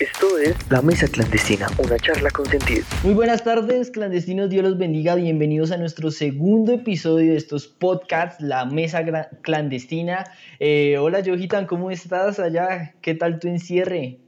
[0.00, 2.82] Esto es La Mesa Clandestina, una charla con sentido.
[3.04, 5.14] Muy buenas tardes, clandestinos, Dios los bendiga.
[5.14, 9.04] Bienvenidos a nuestro segundo episodio de estos podcasts, La Mesa
[9.42, 10.24] Clandestina.
[10.58, 12.96] Eh, hola, Johitan, ¿cómo estás allá?
[13.02, 14.18] ¿Qué tal tu encierre?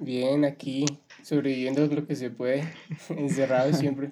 [0.00, 0.84] Bien, aquí
[1.22, 2.64] sobreviviendo lo que se puede,
[3.10, 4.10] encerrado siempre.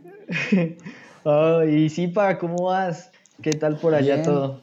[1.25, 3.11] oh, y Sipa, ¿cómo vas?
[3.43, 4.62] ¿Qué tal por allá todo?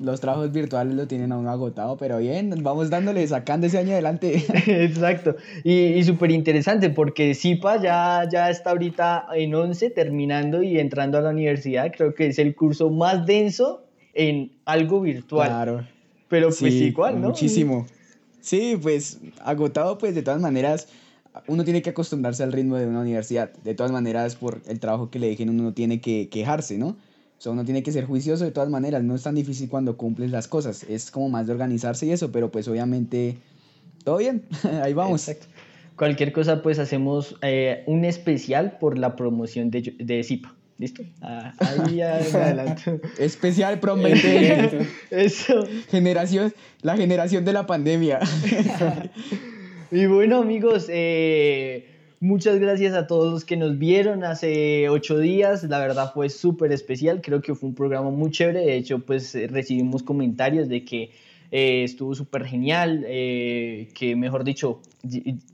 [0.00, 4.44] Los trabajos virtuales lo tienen aún agotado, pero bien, vamos dándole, sacando ese año adelante.
[4.66, 10.78] Exacto, y, y súper interesante porque Zipa ya, ya está ahorita en 11 terminando y
[10.78, 13.84] entrando a la universidad, creo que es el curso más denso
[14.14, 15.48] en algo virtual.
[15.48, 15.86] Claro.
[16.28, 17.28] Pero pues igual, ¿no?
[17.28, 17.86] Muchísimo.
[18.40, 20.88] Sí, pues agotado pues de todas maneras,
[21.46, 23.52] uno tiene que acostumbrarse al ritmo de una universidad.
[23.64, 26.96] De todas maneras, por el trabajo que le dejen, uno no tiene que quejarse, ¿no?
[27.40, 29.96] O sea, uno tiene que ser juicioso de todas maneras, no es tan difícil cuando
[29.96, 33.38] cumples las cosas, es como más de organizarse y eso, pero pues obviamente
[34.04, 34.44] todo bien,
[34.82, 35.26] ahí vamos.
[35.26, 35.50] Exacto.
[35.96, 40.54] Cualquier cosa pues hacemos eh, un especial por la promoción de, de Zipa.
[40.76, 41.02] ¿Listo?
[41.22, 43.00] Ah, ahí adelante.
[43.18, 44.86] Especial promete.
[45.10, 45.66] Eso.
[45.90, 48.20] Generación, la generación de la pandemia.
[49.90, 55.64] y bueno, amigos, eh, Muchas gracias a todos los que nos vieron hace ocho días.
[55.64, 57.22] La verdad fue súper especial.
[57.22, 58.60] Creo que fue un programa muy chévere.
[58.60, 61.12] De hecho, pues eh, recibimos comentarios de que
[61.50, 64.82] eh, estuvo súper genial, eh, que mejor dicho,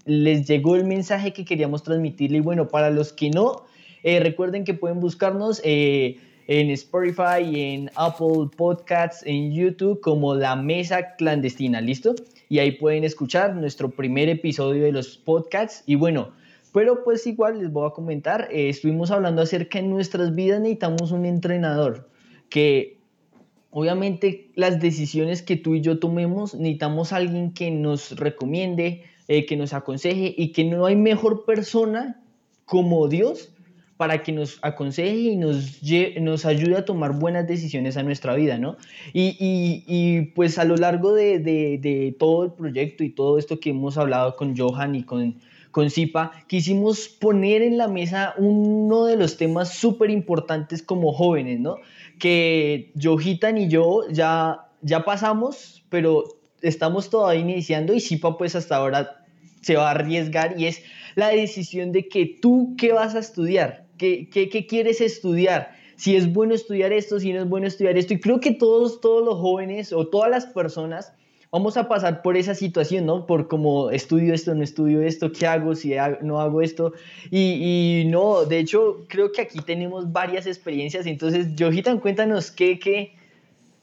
[0.06, 2.38] les llegó el mensaje que queríamos transmitirle.
[2.38, 3.62] Y bueno, para los que no,
[4.02, 11.80] recuerden que pueden buscarnos en Spotify, en Apple Podcasts, en YouTube como La Mesa Clandestina,
[11.80, 12.16] ¿listo?
[12.48, 15.84] Y ahí pueden escuchar nuestro primer episodio de los podcasts.
[15.86, 16.32] Y bueno,
[16.76, 21.10] pero pues igual les voy a comentar, eh, estuvimos hablando acerca de nuestras vidas necesitamos
[21.10, 22.06] un entrenador
[22.50, 22.98] que
[23.70, 29.56] obviamente las decisiones que tú y yo tomemos necesitamos alguien que nos recomiende, eh, que
[29.56, 32.20] nos aconseje y que no hay mejor persona
[32.66, 33.54] como Dios
[33.96, 35.80] para que nos aconseje y nos,
[36.20, 38.76] nos ayude a tomar buenas decisiones a nuestra vida, ¿no?
[39.14, 39.34] Y,
[39.86, 43.96] y, pues a lo largo de, de, todo el proyecto y todo esto que hemos
[43.96, 45.36] hablado con Johan y con,
[45.76, 51.60] con Zipa, quisimos poner en la mesa uno de los temas súper importantes como jóvenes,
[51.60, 51.76] ¿no?
[52.18, 56.24] Que Johitan y yo ya, ya pasamos, pero
[56.62, 59.22] estamos todavía iniciando y Zipa pues hasta ahora
[59.60, 60.82] se va a arriesgar y es
[61.14, 66.16] la decisión de que tú qué vas a estudiar, qué, qué, qué quieres estudiar, si
[66.16, 68.14] es bueno estudiar esto, si no es bueno estudiar esto.
[68.14, 71.12] Y creo que todos, todos los jóvenes o todas las personas
[71.56, 73.24] vamos a pasar por esa situación, ¿no?
[73.24, 76.92] Por como estudio esto, no estudio esto, ¿qué hago si no hago esto?
[77.30, 81.06] Y, no, de hecho, creo que aquí tenemos varias experiencias.
[81.06, 83.14] Entonces, Johitan, cuéntanos qué, qué,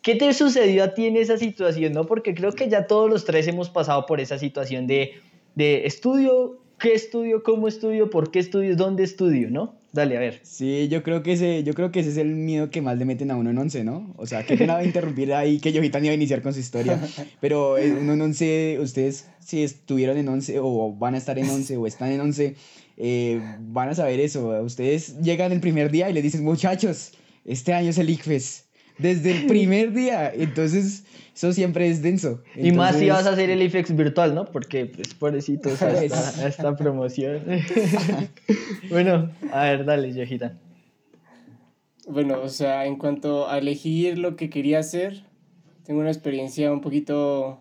[0.04, 2.06] qué te sucedió a ti en esa situación, ¿no?
[2.06, 5.14] Porque creo que ya todos los tres hemos pasado por esa situación de,
[5.56, 9.74] de estudio, qué estudio, cómo estudio, por qué estudio, dónde estudio, ¿no?
[9.94, 10.40] Dale, a ver.
[10.42, 13.06] Sí, yo creo que ese, yo creo que ese es el miedo que más le
[13.06, 14.12] meten a uno en once, ¿no?
[14.18, 17.00] O sea, qué pena interrumpir ahí que yo iba a iniciar con su historia.
[17.40, 21.48] Pero eh, uno en once, ustedes si estuvieron en once o van a estar en
[21.48, 22.56] once o están en once,
[22.98, 24.50] eh, van a saber eso.
[24.64, 27.12] Ustedes llegan el primer día y les dicen, muchachos,
[27.46, 28.63] este año es el ICFES.
[28.98, 30.32] Desde el primer día.
[30.34, 31.04] Entonces,
[31.36, 32.44] eso siempre es denso.
[32.56, 34.46] y más si vas a hacer el IFEX virtual, ¿no?
[34.46, 35.92] Porque, pues, pobrecito, esta,
[36.48, 37.44] esta promoción.
[38.90, 40.58] bueno, a ver, dale, Yojita.
[42.08, 45.24] Bueno, o sea, en cuanto a elegir lo que quería hacer,
[45.86, 47.60] tengo una experiencia un poquito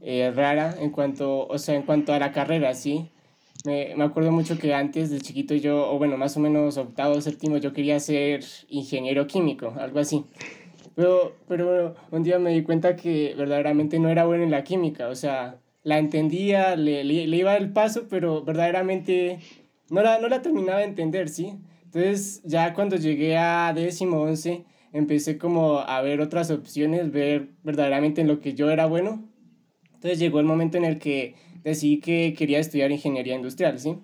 [0.00, 3.10] eh, rara en cuanto, o sea, en cuanto a la carrera, ¿sí?
[3.64, 7.20] Me, me, acuerdo mucho que antes de chiquito yo, o bueno, más o menos octavo,
[7.20, 10.24] séptimo, yo quería ser ingeniero químico, algo así.
[10.94, 15.08] Pero, pero un día me di cuenta que verdaderamente no era bueno en la química,
[15.08, 19.38] o sea, la entendía, le, le, iba el paso, pero verdaderamente
[19.90, 21.54] no la, no la terminaba de entender, ¿sí?
[21.84, 28.20] Entonces ya cuando llegué a décimo, once, empecé como a ver otras opciones, ver verdaderamente
[28.20, 29.24] en lo que yo era bueno.
[29.94, 31.34] Entonces llegó el momento en el que
[31.68, 33.96] decidí que quería estudiar ingeniería industrial, ¿sí?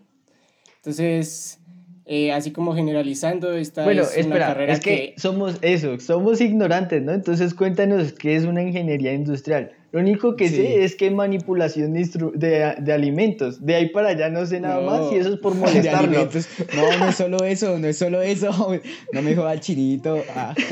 [0.77, 1.59] Entonces
[2.07, 6.41] eh, así como generalizando, esta bueno, es espera, una carrera es que, somos eso, somos
[6.43, 7.13] ignorantes, ¿no?
[7.13, 9.73] Entonces cuéntanos qué es una ingeniería industrial.
[9.91, 13.65] Lo único que sé es que manipulación de, de, alimentos.
[13.65, 16.29] De ahí para allá no sé nada más y eso es por molestarlo.
[16.75, 18.51] No, no es solo eso, no es solo eso.
[19.13, 20.23] No me joda chinito.
[20.35, 20.55] Ah.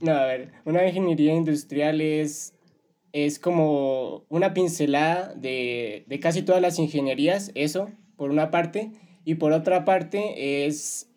[0.00, 2.54] No, a ver, una ingeniería industrial es,
[3.12, 8.90] es como una pincelada de, de casi todas las ingenierías, eso, por una parte
[9.24, 11.10] y por otra parte es,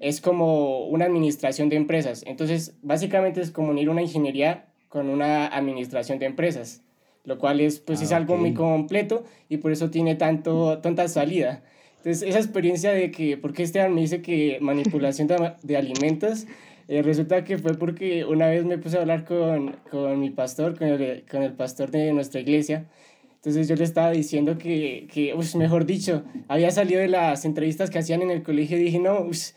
[0.00, 2.22] es como una administración de empresas.
[2.26, 6.82] Entonces, básicamente es como unir una ingeniería con una administración de empresas.
[7.24, 11.08] lo cual es, pues, es Ah, algo muy completo y por eso tiene tanto, tanta
[11.08, 11.64] salida.
[12.06, 16.46] Entonces, esa experiencia de que, porque Esteban me dice que manipulación de, de alimentos,
[16.86, 20.78] eh, resulta que fue porque una vez me puse a hablar con, con mi pastor,
[20.78, 22.86] con el, con el pastor de nuestra iglesia.
[23.34, 27.90] Entonces yo le estaba diciendo que, que ush, mejor dicho, había salido de las entrevistas
[27.90, 29.48] que hacían en el colegio y dije, no, ush,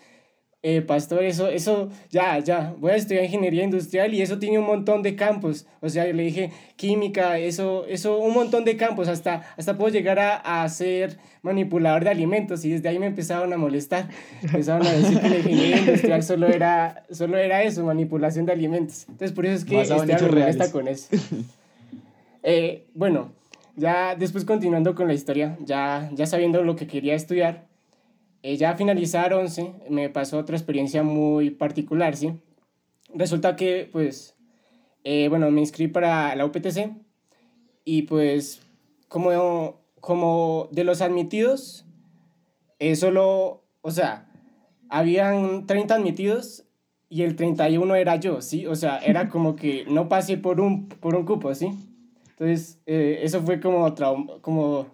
[0.62, 4.66] eh, pastor, eso, eso, ya, ya, voy a estudiar ingeniería industrial y eso tiene un
[4.66, 5.66] montón de campos.
[5.80, 9.94] O sea, yo le dije, química, eso, eso, un montón de campos, hasta, hasta puedo
[9.94, 14.10] llegar a, a ser manipulador de alimentos y desde ahí me empezaron a molestar.
[14.44, 19.06] Empezaron a decir que la ingeniería industrial solo era, solo era eso, manipulación de alimentos.
[19.08, 20.70] Entonces, por eso es que reales.
[20.72, 21.08] con eso.
[22.42, 23.34] Eh, bueno,
[23.76, 27.69] ya después continuando con la historia, ya, ya sabiendo lo que quería estudiar,
[28.44, 32.34] eh, ya finalizar 11, me pasó otra experiencia muy particular, ¿sí?
[33.14, 34.36] Resulta que, pues,
[35.04, 36.92] eh, bueno, me inscribí para la UPTC
[37.86, 38.62] y pues,
[39.08, 41.86] como, como de los admitidos,
[42.80, 44.30] eh, solo, o sea,
[44.90, 46.66] habían 30 admitidos
[47.10, 48.68] y el 31 era yo, ¿sí?
[48.68, 51.72] O sea, era como que no pasé por un, por un cupo, ¿sí?
[52.30, 53.94] Entonces, eh, eso fue como,
[54.42, 54.88] como,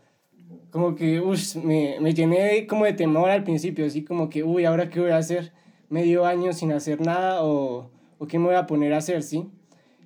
[0.71, 4.65] como que, ush, me, me llené como de temor al principio, así como que, uy,
[4.65, 5.53] ¿ahora qué voy a hacer?
[5.89, 9.47] Medio año sin hacer nada o, o qué me voy a poner a hacer, ¿sí?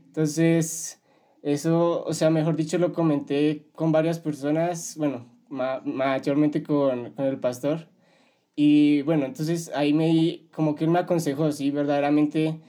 [0.07, 1.01] Entonces,
[1.41, 7.25] eso, o sea, mejor dicho, lo comenté con varias personas, bueno, ma- mayormente con, con
[7.25, 7.87] el pastor.
[8.55, 12.59] Y bueno, entonces ahí me como que él me aconsejó, sí, verdaderamente,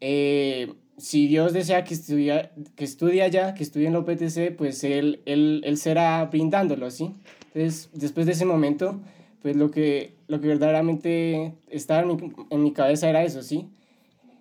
[0.00, 4.82] eh, si Dios desea que estudie, que estudie allá, que estudie en la OPTC, pues
[4.84, 7.14] él, él, él será brindándolo, ¿sí?
[7.54, 9.00] Entonces, después de ese momento,
[9.42, 13.68] pues lo que, lo que verdaderamente estaba en mi, en mi cabeza era eso, ¿sí?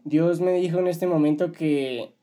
[0.06, 2.14] Dios me dijo en este momento que,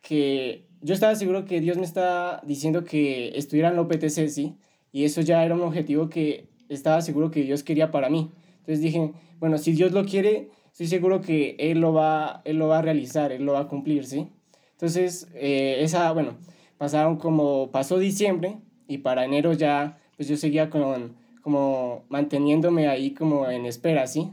[0.00, 4.54] que yo estaba seguro que Dios me estaba diciendo que estuviera en la OPTC, ¿sí?
[4.92, 8.30] Y eso ya era un objetivo que estaba seguro que Dios quería para mí.
[8.60, 12.66] Entonces dije, bueno, si Dios lo quiere, estoy seguro que Él lo va, él lo
[12.66, 14.26] va a realizar, Él lo va a cumplir, ¿sí?
[14.72, 16.36] Entonces, eh, esa, bueno,
[16.78, 23.12] pasaron como, pasó diciembre y para enero ya, pues yo seguía con, como manteniéndome ahí
[23.12, 24.32] como en espera, ¿sí?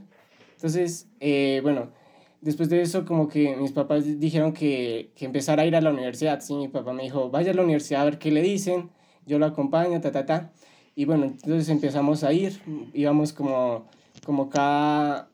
[0.56, 1.92] Entonces, eh, bueno,
[2.42, 5.92] después de eso como que mis papás dijeron que, que empezara a ir a la
[5.92, 6.56] universidad, ¿sí?
[6.56, 8.90] Mi papá me dijo, vaya a la universidad a ver qué le dicen,
[9.28, 10.52] yo lo acompaño, ta, ta, ta.
[10.96, 12.60] Y bueno, entonces empezamos a ir,
[12.96, 13.86] íbamos como,
[14.26, 15.31] como cada,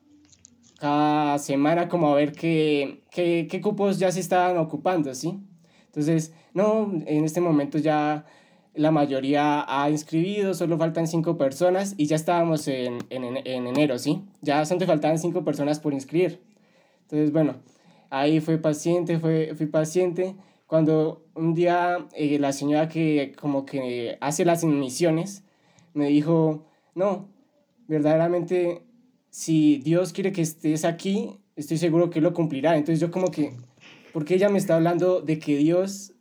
[0.79, 5.39] cada semana como a ver qué, qué, qué cupos ya se estaban ocupando, ¿sí?
[5.85, 8.25] Entonces, no, en este momento ya
[8.75, 13.97] la mayoría ha inscribido, solo faltan cinco personas y ya estábamos en, en, en enero,
[13.97, 14.21] ¿sí?
[14.41, 16.41] Ya solo faltaban cinco personas por inscribir.
[17.01, 17.55] Entonces, bueno,
[18.09, 20.35] ahí fue paciente, fue, fui paciente.
[20.67, 25.43] Cuando un día eh, la señora que como que hace las admisiones
[25.93, 27.29] me dijo, no,
[27.87, 28.83] verdaderamente,
[29.29, 32.77] si Dios quiere que estés aquí, estoy seguro que lo cumplirá.
[32.77, 33.53] Entonces yo como que,
[34.13, 36.13] ¿por qué ella me está hablando de que Dios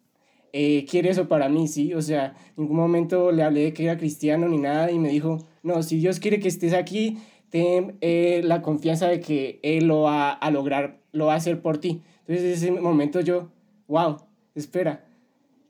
[0.52, 1.94] eh, quiere eso para mí, sí?
[1.94, 5.10] O sea, en ningún momento le hablé de que era cristiano ni nada y me
[5.10, 7.18] dijo, no, si Dios quiere que estés aquí,
[7.50, 11.60] ten eh, la confianza de que Él lo va a lograr, lo va a hacer
[11.60, 12.02] por ti.
[12.26, 13.50] Entonces en ese momento yo,
[13.86, 14.16] wow,
[14.54, 15.04] espera,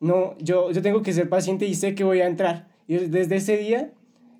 [0.00, 2.68] no, yo, yo tengo que ser paciente y sé que voy a entrar.
[2.86, 3.92] Y desde ese día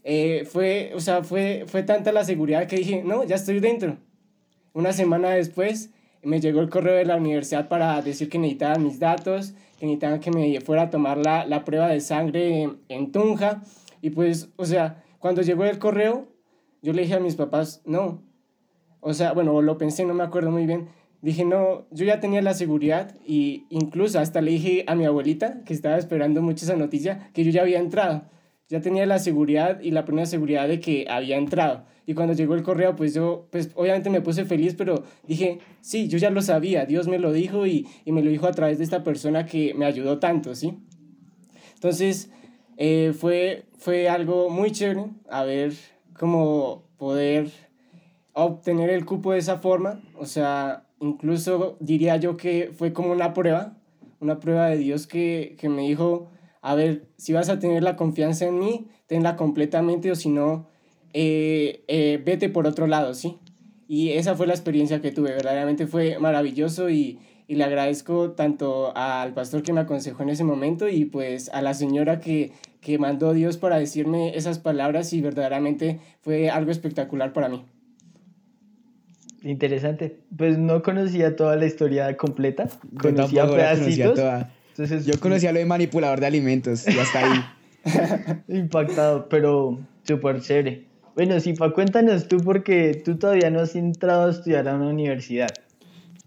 [0.09, 3.97] eh, fue, o sea, fue, fue tanta la seguridad que dije, no, ya estoy dentro.
[4.73, 5.91] Una semana después
[6.23, 10.21] me llegó el correo de la universidad para decir que necesitaban mis datos, que necesitaban
[10.21, 13.65] que me fuera a tomar la, la prueba de sangre en, en Tunja.
[14.01, 16.29] Y pues, o sea, cuando llegó el correo,
[16.83, 18.23] yo le dije a mis papás, no.
[19.01, 20.87] O sea, bueno, lo pensé, no me acuerdo muy bien.
[21.21, 25.65] Dije, no, yo ya tenía la seguridad y incluso hasta le dije a mi abuelita,
[25.65, 28.23] que estaba esperando mucho esa noticia, que yo ya había entrado.
[28.69, 31.85] Ya tenía la seguridad y la primera seguridad de que había entrado.
[32.07, 36.09] Y cuando llegó el correo, pues yo, pues obviamente me puse feliz, pero dije, sí,
[36.09, 38.79] yo ya lo sabía, Dios me lo dijo y, y me lo dijo a través
[38.79, 40.79] de esta persona que me ayudó tanto, ¿sí?
[41.75, 42.31] Entonces,
[42.77, 45.73] eh, fue, fue algo muy chévere a ver
[46.19, 47.51] cómo poder
[48.33, 50.03] obtener el cupo de esa forma.
[50.19, 53.77] O sea, incluso diría yo que fue como una prueba,
[54.21, 56.31] una prueba de Dios que, que me dijo,
[56.67, 60.67] a ver, si vas a tener la confianza en mí, tenla completamente o si no,
[61.13, 63.39] eh, eh, vete por otro lado, ¿sí?
[63.87, 68.93] Y esa fue la experiencia que tuve, verdaderamente fue maravilloso y, y le agradezco tanto
[68.97, 72.99] al pastor que me aconsejó en ese momento y pues a la señora que, que
[72.99, 77.65] mandó Dios para decirme esas palabras y verdaderamente fue algo espectacular para mí.
[79.45, 80.19] Interesante.
[80.37, 82.69] Pues no conocía toda la historia completa,
[83.01, 84.56] conocía la conocía pedacitos, toda.
[84.79, 87.41] Entonces, Yo conocía lo de manipulador de alimentos y hasta ahí.
[88.49, 90.85] Impactado, pero súper chévere.
[91.15, 95.49] Bueno, Sipa, cuéntanos tú porque tú todavía no has entrado a estudiar a una universidad.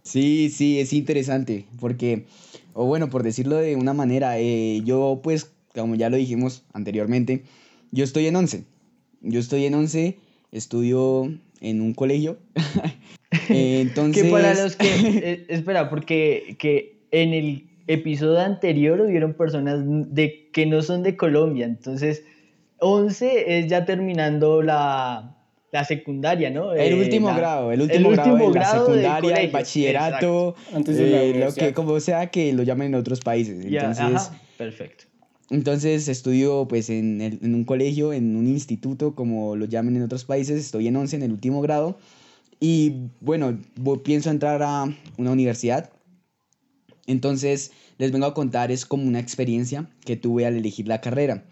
[0.02, 2.26] Sí, sí, es interesante, porque,
[2.74, 7.44] o bueno, por decirlo de una manera, eh, yo pues, como ya lo dijimos anteriormente,
[7.92, 8.64] yo estoy en 11.
[9.22, 10.18] Yo estoy en 11,
[10.52, 12.40] estudio en un colegio.
[13.50, 14.24] Entonces...
[14.24, 14.88] Que para los que...
[14.88, 21.18] eh, espera, porque que en el episodio anterior hubieron personas de, que no son de
[21.18, 22.24] Colombia, entonces
[22.80, 25.36] 11 es ya terminando la,
[25.72, 26.72] la secundaria, ¿no?
[26.74, 30.56] El Eh, último la- grado, el último, grado, de la grado del secundaria, el bachillerato,
[30.74, 33.66] Antes de la eh, lo que como sea que lo llamen en otros países.
[33.66, 35.06] Entonces, ajá, perfecto.
[35.50, 40.04] entonces estudio pues en, el- en un colegio, en un instituto, como lo llamen en
[40.04, 41.98] otros países, estoy en 11 en el último grado
[42.60, 43.58] y bueno,
[44.04, 44.86] pienso entrar a
[45.18, 45.90] una universidad.
[47.10, 51.44] Entonces les vengo a contar, es como una experiencia que tuve al elegir la carrera.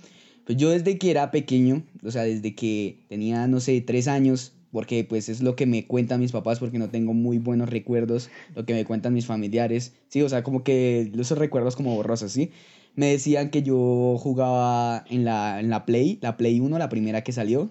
[0.46, 4.54] Pues yo desde que era pequeño, o sea, desde que tenía, no sé, tres años,
[4.72, 8.30] porque pues es lo que me cuentan mis papás, porque no tengo muy buenos recuerdos,
[8.56, 12.32] lo que me cuentan mis familiares, sí, o sea, como que esos recuerdos como borrosos,
[12.32, 12.52] ¿sí?
[12.94, 17.24] Me decían que yo jugaba en la, en la Play, la Play 1, la primera
[17.24, 17.70] que salió.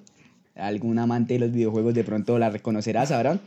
[0.57, 3.41] Algún amante de los videojuegos de pronto la reconocerá, sabrán.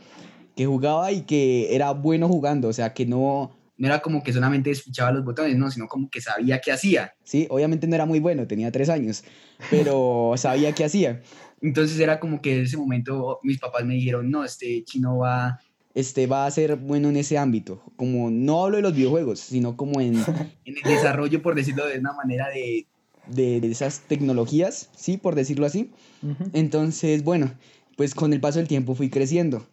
[0.56, 3.50] Que jugaba y que era bueno jugando, o sea, que no,
[3.80, 7.14] no era como que solamente despichaba los botones, no, sino como que sabía qué hacía.
[7.24, 9.24] Sí, obviamente no era muy bueno, tenía tres años,
[9.70, 11.22] pero sabía qué hacía.
[11.62, 15.60] Entonces era como que en ese momento mis papás me dijeron, no, este chino va,
[15.94, 17.82] este, va a ser bueno en ese ámbito.
[17.96, 20.14] Como no hablo de los videojuegos, sino como en,
[20.66, 22.86] en el desarrollo, por decirlo de una manera, de,
[23.28, 25.90] de, de esas tecnologías, sí, por decirlo así.
[26.22, 26.50] Ujú.
[26.52, 27.54] Entonces, bueno,
[27.96, 29.66] pues con el paso del tiempo fui creciendo.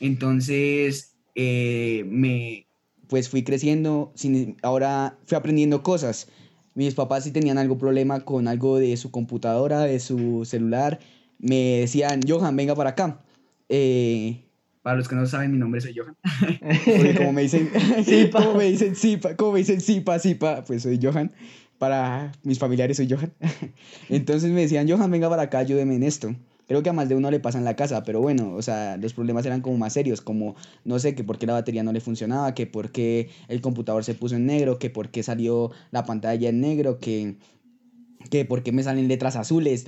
[0.00, 2.66] Entonces, eh, me,
[3.14, 6.26] pues fui creciendo, sin, ahora fui aprendiendo cosas.
[6.74, 10.98] Mis papás sí tenían algo problema con algo de su computadora, de su celular.
[11.38, 13.20] Me decían, Johan, venga para acá.
[13.68, 14.42] Eh,
[14.82, 16.16] para los que no saben, mi nombre soy Johan.
[16.84, 17.70] Porque como me dicen,
[18.32, 21.30] como me dicen Sipa, como me dicen Sipa, Sipa, pues soy Johan.
[21.78, 23.32] Para mis familiares soy Johan.
[24.08, 26.34] Entonces me decían, Johan, venga para acá, ayúdeme en esto.
[26.66, 28.96] Creo que a más de uno le pasa en la casa, pero bueno, o sea,
[28.96, 31.92] los problemas eran como más serios, como, no sé, que por qué la batería no
[31.92, 35.72] le funcionaba, que por qué el computador se puso en negro, que por qué salió
[35.90, 37.36] la pantalla en negro, que,
[38.30, 39.84] que por qué me salen letras azules,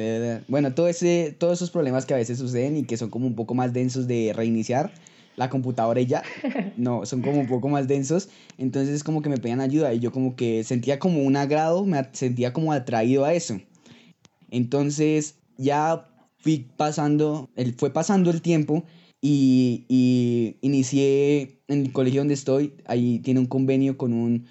[0.49, 3.35] bueno, todo ese, todos esos problemas que a veces suceden y que son como un
[3.35, 4.93] poco más densos de reiniciar
[5.37, 6.23] la computadora y ya,
[6.77, 8.29] no, son como un poco más densos,
[8.59, 12.07] entonces como que me pedían ayuda y yo como que sentía como un agrado, me
[12.13, 13.61] sentía como atraído a eso.
[14.51, 16.09] Entonces ya
[16.47, 18.85] fui pasando, el, fue pasando el tiempo
[19.21, 24.47] y, y inicié en el colegio donde estoy, ahí tiene un convenio con, un,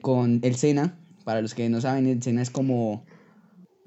[0.00, 3.04] con el SENA, para los que no saben, el SENA es como...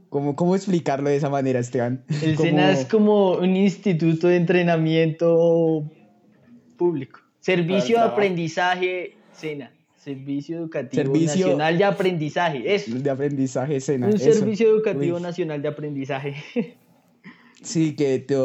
[0.09, 2.03] como ¿Cómo explicarlo de esa manera, Esteban?
[2.21, 5.83] El Como- SENA es como un instituto de entrenamiento
[6.77, 7.21] público.
[7.39, 9.71] Servicio de aprendizaje SENA.
[9.97, 12.75] Servicio Educativo Servicio- Nacional de Aprendizaje.
[12.75, 12.95] Eso.
[12.99, 14.07] de aprendizaje SENA.
[14.07, 14.31] Un eso.
[14.33, 15.23] Servicio Educativo Uy.
[15.23, 16.35] Nacional de Aprendizaje.
[17.61, 18.35] Sí, que te,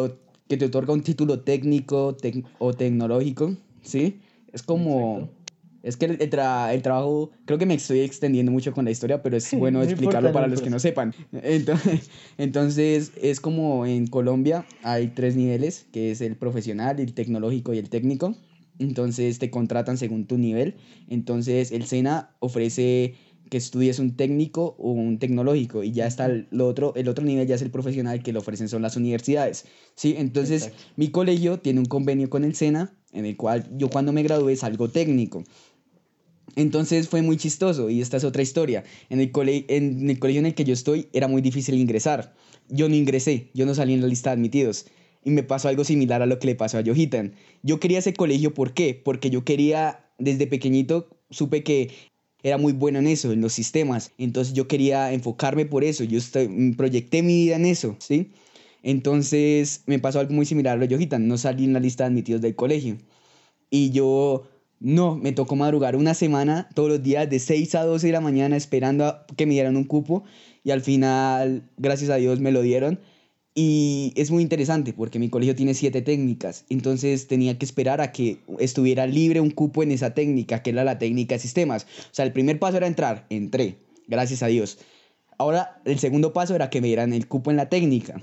[0.48, 4.20] que te otorga un título técnico tec- o tecnológico, ¿sí?
[4.52, 5.16] Es como...
[5.18, 5.36] Exacto.
[5.82, 9.22] Es que el, tra- el trabajo, creo que me estoy extendiendo mucho con la historia,
[9.22, 10.74] pero es bueno No explicarlo para los que importa.
[10.74, 11.14] no sepan.
[11.30, 17.72] Entonces, entonces, es como en Colombia hay tres niveles, que es el profesional, el tecnológico
[17.72, 18.34] y el técnico.
[18.80, 20.74] Entonces te contratan según tu nivel.
[21.08, 23.14] Entonces el SENA ofrece
[23.48, 27.46] que estudies un técnico o un tecnológico y ya está el, otro, el otro nivel
[27.46, 29.66] ya es el profesional que lo ofrecen son las universidades.
[29.94, 30.84] Sí, entonces Exacto.
[30.96, 34.56] mi colegio tiene un convenio con el SENA en el cual yo cuando me gradué
[34.56, 35.44] salgo técnico.
[36.54, 38.84] Entonces fue muy chistoso y esta es otra historia.
[39.10, 42.34] En el, cole- en el colegio en el que yo estoy era muy difícil ingresar.
[42.68, 44.86] Yo no ingresé, yo no salí en la lista de admitidos.
[45.24, 47.34] Y me pasó algo similar a lo que le pasó a Yohitan.
[47.62, 48.94] Yo quería ese colegio, ¿por qué?
[48.94, 51.90] Porque yo quería, desde pequeñito, supe que
[52.46, 54.12] era muy bueno en eso, en los sistemas.
[54.18, 56.04] Entonces yo quería enfocarme por eso.
[56.04, 58.30] Yo mm, proyecté mi vida en eso, ¿sí?
[58.84, 61.26] Entonces me pasó algo muy similar a lo de Yohitan.
[61.26, 62.98] No salí en la lista de admitidos del colegio.
[63.68, 64.44] Y yo,
[64.78, 68.20] no, me tocó madrugar una semana todos los días de 6 a 12 de la
[68.20, 70.22] mañana esperando a que me dieran un cupo.
[70.62, 73.00] Y al final, gracias a Dios, me lo dieron.
[73.58, 76.66] Y es muy interesante porque mi colegio tiene siete técnicas.
[76.68, 80.84] Entonces tenía que esperar a que estuviera libre un cupo en esa técnica, que era
[80.84, 81.84] la técnica de sistemas.
[81.84, 83.24] O sea, el primer paso era entrar.
[83.30, 84.76] Entré, gracias a Dios.
[85.38, 88.22] Ahora, el segundo paso era que me dieran el cupo en la técnica.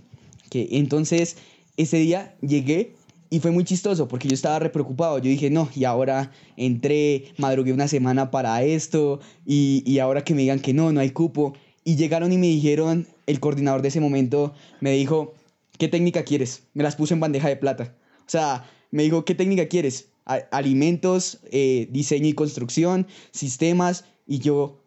[0.52, 1.38] Que entonces,
[1.78, 2.94] ese día llegué
[3.32, 5.18] y fue muy chistoso porque yo estaba re preocupado.
[5.18, 10.36] Yo dije, no, y ahora entré, madrugué una semana para esto, y, y ahora que
[10.36, 11.56] me digan que no, no hay cupo.
[11.84, 15.34] Y llegaron y me dijeron, el coordinador de ese momento me dijo,
[15.78, 16.64] ¿qué técnica quieres?
[16.74, 17.96] Me las puse en bandeja de plata.
[18.20, 20.10] O sea, me dijo, ¿qué técnica quieres?
[20.26, 24.80] alimentos, eh, diseño y construcción, sistemas, y yo...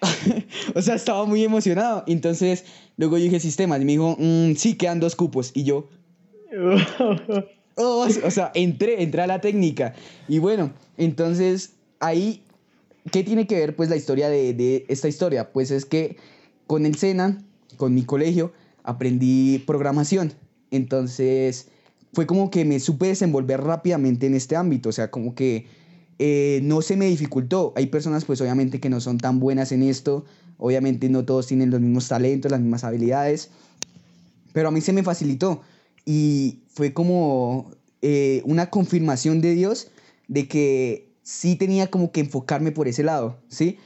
[0.74, 2.04] o sea, estaba muy emocionado.
[2.06, 2.64] Entonces,
[2.96, 5.50] luego yo dije sistemas, y me dijo, mm, sí, quedan dos cupos.
[5.54, 5.88] Y yo,
[7.76, 9.94] Oh, o sea, entré, entré a la técnica.
[10.28, 12.42] Y bueno, entonces ahí,
[13.10, 15.52] ¿qué tiene que ver pues la historia de, de esta historia?
[15.52, 16.16] Pues es que
[16.66, 17.42] con el SENA,
[17.76, 18.52] con mi colegio,
[18.84, 20.32] aprendí programación.
[20.70, 21.68] Entonces
[22.12, 24.90] fue como que me supe desenvolver rápidamente en este ámbito.
[24.90, 25.66] O sea, como que
[26.18, 27.72] eh, no se me dificultó.
[27.76, 30.24] Hay personas pues obviamente que no son tan buenas en esto.
[30.58, 33.50] Obviamente no todos tienen los mismos talentos, las mismas habilidades.
[34.52, 35.62] Pero a mí se me facilitó
[36.04, 39.90] y fue como eh, una confirmación de Dios
[40.28, 43.78] de que sí tenía como que enfocarme por ese lado, ¿sí?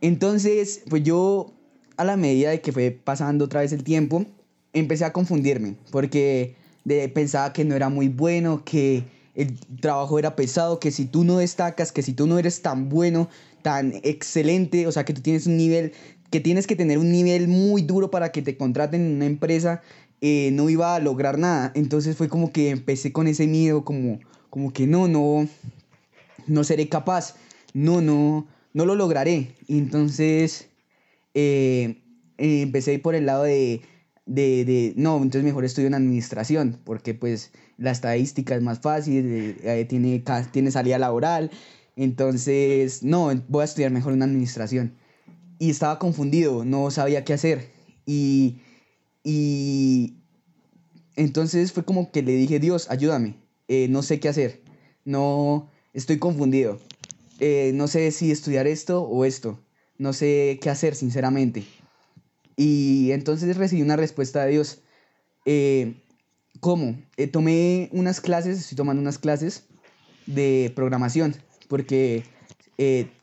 [0.00, 1.52] Entonces, pues yo
[1.96, 4.24] a la medida de que fue pasando otra vez el tiempo,
[4.72, 10.36] empecé a confundirme, porque de, pensaba que no era muy bueno, que el trabajo era
[10.36, 13.28] pesado, que si tú no destacas, que si tú no eres tan bueno,
[13.62, 15.92] tan excelente, o sea, que tú tienes un nivel,
[16.30, 19.82] que tienes que tener un nivel muy duro para que te contraten en una empresa,
[20.20, 21.72] eh, no iba a lograr nada.
[21.74, 25.48] Entonces fue como que empecé con ese miedo, como, como que no, no,
[26.48, 27.34] no seré capaz,
[27.74, 29.54] no, no, no lo lograré.
[29.68, 30.68] Entonces
[31.34, 32.02] eh,
[32.38, 33.82] eh, empecé por el lado de,
[34.26, 39.56] de, no, entonces mejor estudio en administración, porque pues la estadística es más fácil,
[39.88, 41.50] tiene, tiene salida laboral.
[41.96, 44.94] Entonces, no, voy a estudiar mejor en administración.
[45.58, 47.72] Y estaba confundido, no sabía qué hacer.
[48.06, 48.60] Y
[49.30, 50.22] y
[51.16, 53.36] entonces fue como que le dije, Dios, ayúdame,
[53.68, 54.62] eh, no sé qué hacer,
[55.04, 56.78] no, estoy confundido,
[57.40, 59.58] eh, no sé si estudiar esto o esto,
[59.98, 61.64] no sé qué hacer, sinceramente.
[62.56, 64.82] Y entonces recibí una respuesta de Dios.
[65.44, 66.02] Eh,
[66.60, 66.98] ¿Cómo?
[67.32, 69.64] tomé unas clases, estoy tomando unas clases
[70.26, 71.36] de programación,
[71.68, 72.24] porque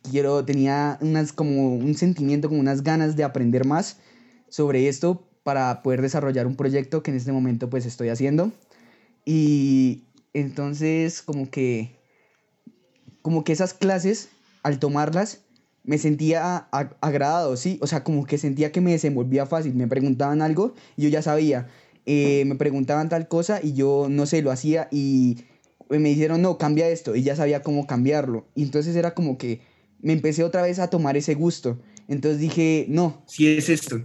[0.10, 3.98] quiero, tenía unas, como un sentimiento, como unas ganas de aprender más
[4.48, 8.52] sobre esto para poder desarrollar un proyecto que en este momento pues estoy haciendo.
[9.26, 11.96] Y entonces como que,
[13.26, 14.30] como que esas clases,
[14.62, 15.42] al tomarlas,
[15.84, 16.68] me sentía
[17.02, 17.80] agradado, ¿sí?
[17.82, 19.74] O sea, como que sentía que me desenvolvía fácil.
[19.74, 21.68] Me preguntaban algo y yo ya sabía.
[22.06, 25.38] Eh, me preguntaban tal cosa y yo no sé, lo hacía y
[25.90, 28.46] me dijeron, no, cambia esto y ya sabía cómo cambiarlo.
[28.54, 29.60] Y entonces era como que
[30.02, 31.80] me empecé otra vez a tomar ese gusto.
[32.08, 34.02] Entonces dije, no, si es esto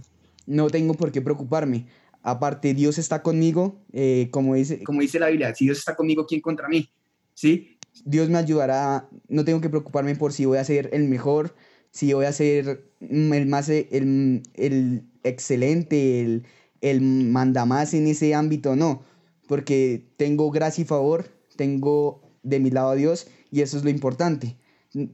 [0.47, 1.85] no tengo por qué preocuparme.
[2.23, 6.25] Aparte, Dios está conmigo, eh, como, dice, como dice la Biblia, si Dios está conmigo,
[6.25, 6.89] ¿quién contra mí?
[7.35, 7.70] ¿Sí?
[8.05, 11.55] Dios me ayudará, no tengo que preocuparme por si voy a ser el mejor,
[11.91, 16.45] si voy a ser el más, el, el excelente, el,
[16.81, 19.03] el manda más en ese ámbito, no,
[19.47, 23.89] porque tengo gracia y favor, tengo de mi lado a Dios y eso es lo
[23.89, 24.57] importante.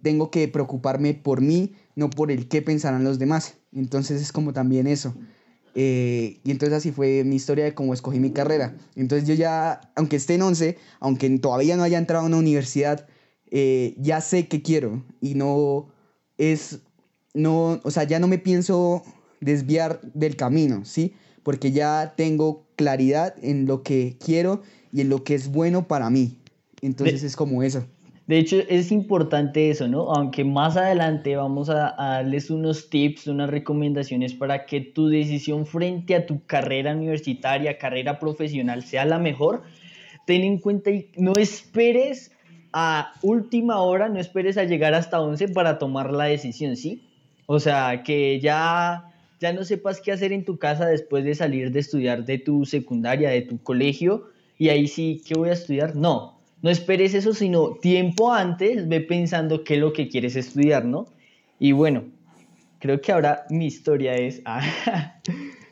[0.02, 3.58] Tengo que preocuparme por mí, no por el qué pensarán los demás.
[3.72, 5.16] Entonces es como también eso.
[5.80, 8.76] Eh, y entonces así fue mi historia de cómo escogí mi carrera.
[8.96, 13.08] Entonces yo ya, aunque esté en 11, aunque todavía no haya entrado a una universidad,
[13.52, 15.94] eh, ya sé qué quiero y no
[16.40, 16.80] es,
[17.36, 19.04] no, o sea, ya no me pienso
[19.40, 21.14] desviar del camino, ¿sí?
[21.44, 26.10] Porque ya tengo claridad en lo que quiero y en lo que es bueno para
[26.10, 26.40] mí.
[26.82, 27.86] Entonces es como eso.
[28.28, 30.12] De hecho, es importante eso, ¿no?
[30.12, 36.14] Aunque más adelante vamos a, darles unos tips, unas recomendaciones para que tu decisión frente
[36.14, 39.64] a tu carrera universitaria, carrera profesional sea la mejor,
[40.26, 42.34] ten en cuenta y no esperes
[42.74, 47.08] a última hora, no esperes a llegar hasta 11 para tomar la decisión, ¿sí?
[47.46, 49.06] O sea, que ya,
[49.40, 52.66] ya no sepas qué hacer en tu casa después de salir de estudiar de tu
[52.66, 54.26] secundaria, de tu colegio,
[54.58, 55.96] y ahí sí, ¿qué voy a estudiar?
[55.96, 60.86] No, no esperes eso, sino tiempo antes ve pensando qué es lo que quieres estudiar,
[60.86, 61.06] ¿no?
[61.60, 62.06] Y bueno,
[62.80, 65.22] creo que ahora mi historia es, ah,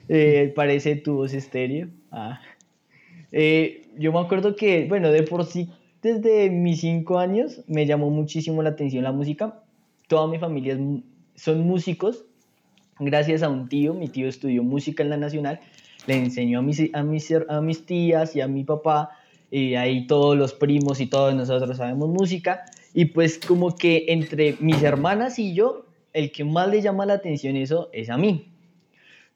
[0.10, 1.90] eh, parece tu voz estéreo.
[2.12, 2.40] Ah.
[3.32, 5.70] Eh, yo me acuerdo que, bueno, de por sí,
[6.02, 9.62] desde mis cinco años me llamó muchísimo la atención la música.
[10.08, 10.78] Toda mi familia
[11.36, 12.26] son músicos.
[13.00, 15.60] Gracias a un tío, mi tío estudió música en la Nacional,
[16.08, 19.10] le enseñó a mis, a mis, a mis tías y a mi papá
[19.52, 24.56] y ahí todos los primos y todos nosotros sabemos música, y pues como que entre
[24.60, 28.52] mis hermanas y yo, el que más le llama la atención eso es a mí.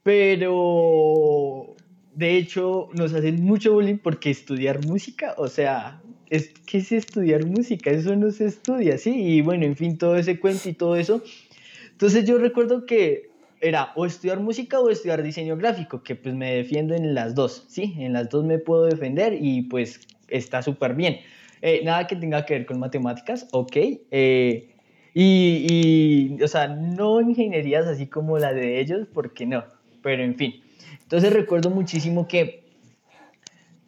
[0.03, 1.75] Pero
[2.15, 7.45] de hecho, nos hacen mucho bullying porque estudiar música, o sea, es, ¿qué es estudiar
[7.45, 7.91] música?
[7.91, 9.11] Eso no se estudia, ¿sí?
[9.11, 11.23] Y bueno, en fin, todo ese cuento y todo eso.
[11.91, 13.28] Entonces yo recuerdo que
[13.61, 17.65] era o estudiar música o estudiar diseño gráfico, que pues me defiendo en las dos,
[17.67, 17.95] ¿sí?
[17.97, 21.19] En las dos me puedo defender y pues está súper bien.
[21.61, 23.75] Eh, nada que tenga que ver con matemáticas, ok.
[24.11, 24.69] Eh,
[25.13, 29.65] y, y, o sea, no ingenierías así como la de ellos, porque no,
[30.01, 30.61] pero en fin.
[31.01, 32.63] Entonces recuerdo muchísimo que,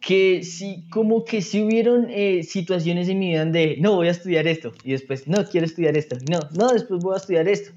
[0.00, 4.10] que sí, como que sí hubieron eh, situaciones en mi vida de, no, voy a
[4.10, 7.70] estudiar esto, y después, no, quiero estudiar esto, no, no, después voy a estudiar esto.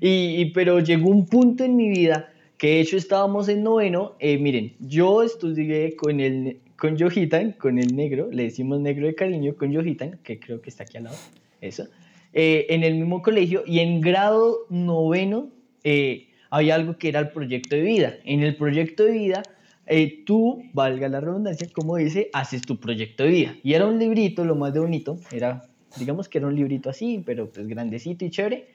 [0.00, 4.38] Y, pero llegó un punto en mi vida que de hecho estábamos en noveno, eh,
[4.38, 9.56] miren, yo estudié con el con Johitan, con el negro, le decimos negro de cariño,
[9.56, 11.16] con Johitan, que creo que está aquí al lado,
[11.60, 11.88] eso,
[12.32, 15.48] eh, en el mismo colegio y en grado noveno
[15.84, 18.14] eh, había algo que era el proyecto de vida.
[18.24, 19.42] En el proyecto de vida,
[19.86, 23.56] eh, tú, valga la redundancia, como dice, haces tu proyecto de vida.
[23.62, 25.62] Y era un librito, lo más de bonito, era,
[25.98, 28.68] digamos que era un librito así, pero pues grandecito y chévere.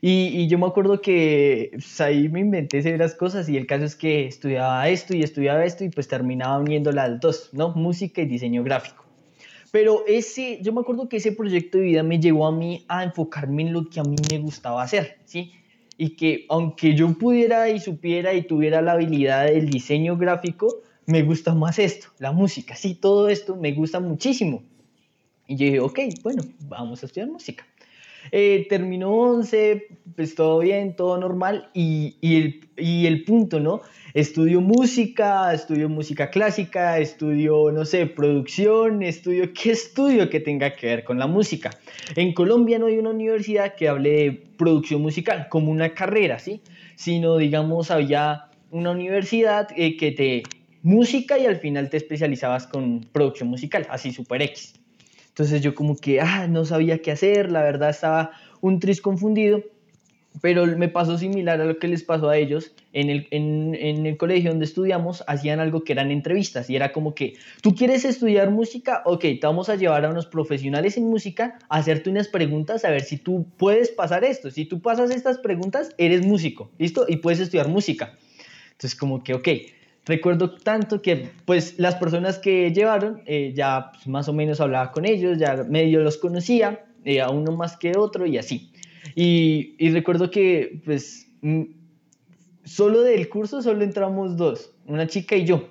[0.00, 3.84] Y, y yo me acuerdo que pues, ahí me inventé severas cosas y el caso
[3.84, 7.70] es que estudiaba esto y estudiaba esto y pues terminaba uniendo las dos, ¿no?
[7.74, 9.04] Música y diseño gráfico.
[9.72, 13.04] Pero ese, yo me acuerdo que ese proyecto de vida me llevó a mí a
[13.04, 15.52] enfocarme en lo que a mí me gustaba hacer, ¿sí?
[16.02, 21.22] y que aunque yo pudiera y supiera y tuviera la habilidad del diseño gráfico, me
[21.22, 24.62] gusta más esto, la música, sí, todo esto me gusta muchísimo.
[25.46, 27.66] Y yo dije, ok, bueno, vamos a estudiar música.
[28.32, 33.80] Eh, terminó 11, pues todo bien, todo normal, y, y, el, y el punto, ¿no?
[34.14, 40.86] Estudio música, estudio música clásica, estudio, no sé, producción, estudio, ¿qué estudio que tenga que
[40.86, 41.70] ver con la música?
[42.16, 46.60] En Colombia no hay una universidad que hable de producción musical como una carrera, ¿sí?
[46.96, 50.42] Sino, digamos, había una universidad eh, que te
[50.82, 54.79] música y al final te especializabas con producción musical, así super X.
[55.40, 59.62] Entonces yo como que, ah, no sabía qué hacer, la verdad estaba un tris confundido,
[60.42, 62.74] pero me pasó similar a lo que les pasó a ellos.
[62.92, 66.92] En el, en, en el colegio donde estudiamos hacían algo que eran entrevistas y era
[66.92, 69.00] como que, ¿tú quieres estudiar música?
[69.06, 72.90] Ok, te vamos a llevar a unos profesionales en música a hacerte unas preguntas a
[72.90, 74.50] ver si tú puedes pasar esto.
[74.50, 77.06] Si tú pasas estas preguntas, eres músico, ¿listo?
[77.08, 78.18] Y puedes estudiar música.
[78.72, 79.48] Entonces como que, ok,
[80.10, 84.92] recuerdo tanto que pues las personas que llevaron eh, ya pues, más o menos hablaba
[84.92, 88.72] con ellos, ya medio los conocía, eh, a uno más que otro y así.
[89.14, 91.62] Y, y recuerdo que pues mm,
[92.64, 95.68] solo del curso solo entramos dos, una chica y yo.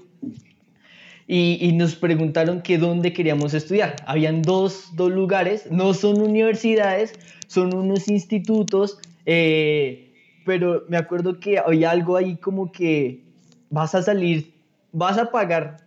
[1.28, 3.98] Y, y, nos preguntaron que dónde queríamos estudiar.
[4.08, 7.14] Habían dos, dos lugares, no son universidades,
[7.46, 8.98] son unos institutos,
[9.28, 10.12] eh,
[10.44, 13.29] pero me acuerdo que había algo ahí como que
[13.70, 14.54] vas a salir,
[14.92, 15.78] vas a pagar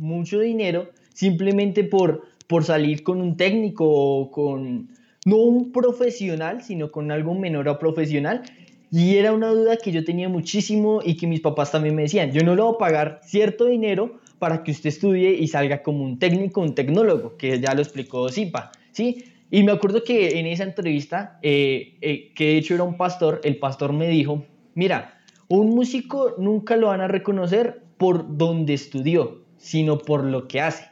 [0.00, 4.88] mucho dinero simplemente por, por salir con un técnico o con,
[5.24, 8.42] no un profesional, sino con algo menor a profesional.
[8.90, 12.30] Y era una duda que yo tenía muchísimo y que mis papás también me decían,
[12.32, 16.04] yo no le voy a pagar cierto dinero para que usted estudie y salga como
[16.04, 19.24] un técnico, un tecnólogo, que ya lo explicó Zipa, ¿sí?
[19.50, 23.40] Y me acuerdo que en esa entrevista, eh, eh, que de hecho era un pastor,
[23.44, 25.21] el pastor me dijo, mira,
[25.58, 30.86] un músico nunca lo van a reconocer por donde estudió, sino por lo que hace.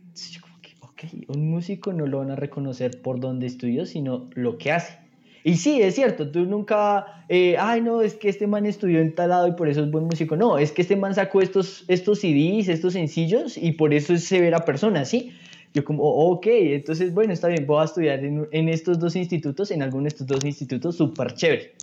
[0.00, 0.40] Entonces
[0.80, 4.98] ok, un músico no lo van a reconocer por donde estudió, sino lo que hace.
[5.44, 9.14] Y sí, es cierto, tú nunca, eh, ay no, es que este man estudió en
[9.14, 10.34] tal lado y por eso es buen músico.
[10.34, 14.24] No, es que este man sacó estos, estos CDs, estos sencillos y por eso es
[14.24, 15.34] severa persona, ¿sí?
[15.72, 19.14] Yo como, oh, ok, entonces bueno, está bien, voy a estudiar en, en estos dos
[19.14, 21.74] institutos, en alguno de estos dos institutos, súper chévere.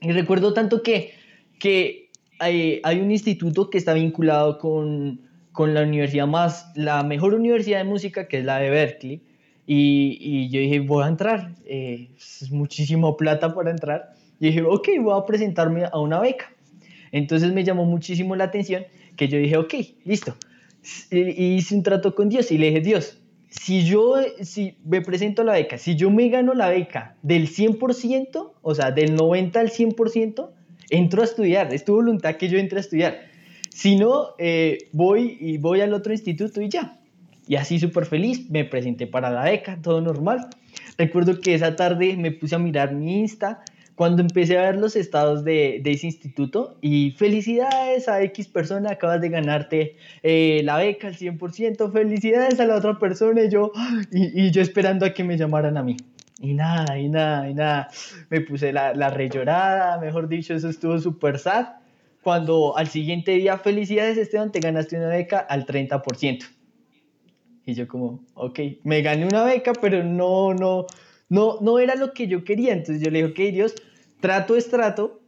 [0.00, 1.12] Y recuerdo tanto que
[1.58, 5.20] que hay, hay un instituto que está vinculado con,
[5.52, 9.22] con, la universidad más, la mejor universidad de música, que es la de Berkeley.
[9.66, 14.14] Y, y yo dije, voy a entrar, eh, es muchísimo plata para entrar.
[14.40, 16.52] Y dije, ok, voy a presentarme a una beca.
[17.12, 18.84] Entonces me llamó muchísimo la atención
[19.16, 20.34] que yo dije, ok, listo.
[21.10, 25.42] Y hice un trato con Dios y le dije, Dios, si yo si me presento
[25.42, 29.60] a la beca, si yo me gano la beca del 100%, o sea, del 90
[29.60, 30.50] al 100%,
[30.94, 33.20] entro a estudiar, es tu voluntad que yo entre a estudiar.
[33.70, 36.98] Si no, eh, voy y voy al otro instituto y ya.
[37.46, 40.48] Y así súper feliz, me presenté para la beca, todo normal.
[40.96, 44.96] Recuerdo que esa tarde me puse a mirar mi Insta cuando empecé a ver los
[44.96, 50.78] estados de, de ese instituto y felicidades a X persona, acabas de ganarte eh, la
[50.78, 53.72] beca al 100%, felicidades a la otra persona y yo,
[54.10, 55.96] y, y yo esperando a que me llamaran a mí.
[56.40, 57.88] Y nada, y nada, y nada.
[58.30, 61.66] Me puse la, la re llorada, mejor dicho, eso estuvo súper sad.
[62.22, 66.46] cuando al siguiente día, felicidades Esteban, te ganaste una beca al 30%.
[67.66, 70.86] Y yo como, ok, me gané una beca, pero no, no,
[71.28, 72.72] no, no era lo que yo quería.
[72.72, 73.74] Entonces yo le dije, ok, Dios,
[74.20, 75.22] trato es trato,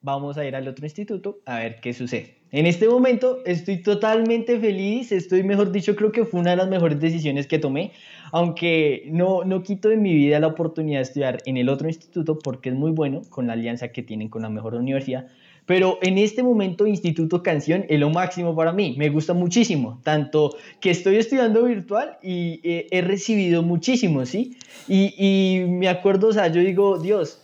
[0.00, 2.41] vamos a ir al otro instituto a ver qué sucede.
[2.54, 6.68] En este momento estoy totalmente feliz, estoy, mejor dicho, creo que fue una de las
[6.68, 7.92] mejores decisiones que tomé,
[8.30, 12.38] aunque no, no quito de mi vida la oportunidad de estudiar en el otro instituto
[12.38, 15.28] porque es muy bueno con la alianza que tienen con la mejor universidad,
[15.64, 20.54] pero en este momento Instituto Canción es lo máximo para mí, me gusta muchísimo, tanto
[20.80, 24.58] que estoy estudiando virtual y he recibido muchísimo, ¿sí?
[24.88, 27.41] Y, y me acuerdo, o sea, yo digo, Dios,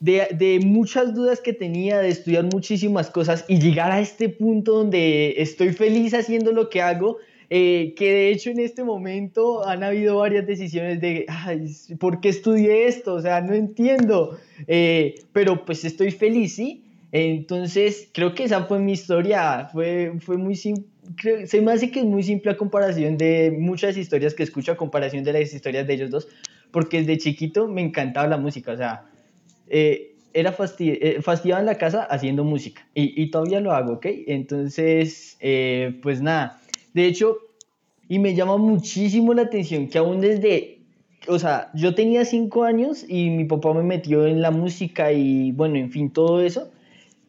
[0.00, 4.72] de, de, muchas dudas que tenía, de estudiar muchísimas cosas y llegar a este punto
[4.72, 9.84] donde estoy feliz haciendo lo que hago, eh, que de hecho en este momento han
[9.84, 13.14] habido varias decisiones de, Ay, ¿por qué estudié esto?
[13.14, 16.82] O sea, no entiendo, eh, pero pues estoy feliz, ¿sí?
[17.12, 21.46] Entonces, creo que esa fue mi historia, fue, fue muy simple.
[21.46, 24.76] Se me hace que es muy simple a comparación de muchas historias que escucho, a
[24.76, 26.28] comparación de las historias de ellos dos,
[26.72, 29.04] porque desde chiquito me encantaba la música, o sea,
[29.68, 34.06] eh, era fastidi eh, en la casa haciendo música y, y todavía lo hago, ¿ok?
[34.26, 36.60] Entonces, eh, pues nada,
[36.92, 37.38] de hecho,
[38.08, 40.80] y me llama muchísimo la atención que aún desde,
[41.28, 45.52] o sea, yo tenía cinco años y mi papá me metió en la música y
[45.52, 46.70] bueno, en fin, todo eso.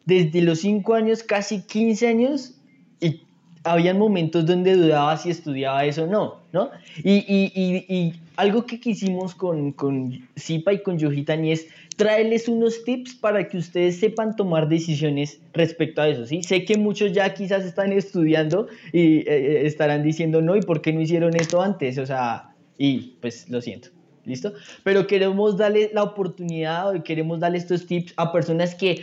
[0.04, 2.54] Desde los cinco años, casi 15 años,
[3.00, 3.22] y
[3.64, 6.70] habían momentos donde dudaba si estudiaba eso o no, ¿no?
[7.02, 11.66] Y, y, y, algo que quisimos con, con Zipa y con Yojitani es
[11.98, 16.44] traerles unos tips para que ustedes sepan tomar decisiones respecto a eso, ¿sí?
[16.44, 20.80] Sé que muchos ya quizás están estudiando y eh, eh, estarán diciendo, no, ¿y por
[20.80, 21.98] qué no hicieron esto antes?
[21.98, 23.88] O sea, y pues lo siento.
[24.24, 24.52] ¿Listo?
[24.84, 29.02] Pero queremos darle la oportunidad y queremos darle estos tips a personas que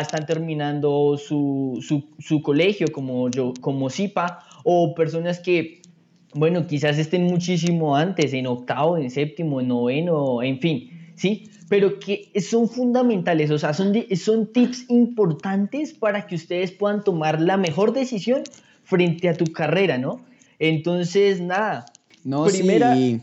[0.00, 5.80] están terminando su, su, su, colegio, como yo, como Zipa, o personas que,
[6.34, 11.47] bueno, quizás estén muchísimo antes, en octavo, en séptimo, en noveno, en fin, ¿sí?
[11.68, 17.40] Pero que son fundamentales, o sea, son, son tips importantes para que ustedes puedan tomar
[17.40, 18.42] la mejor decisión
[18.84, 20.24] frente a tu carrera, ¿no?
[20.58, 21.86] Entonces, nada.
[22.24, 22.94] No, primera...
[22.94, 23.20] sí.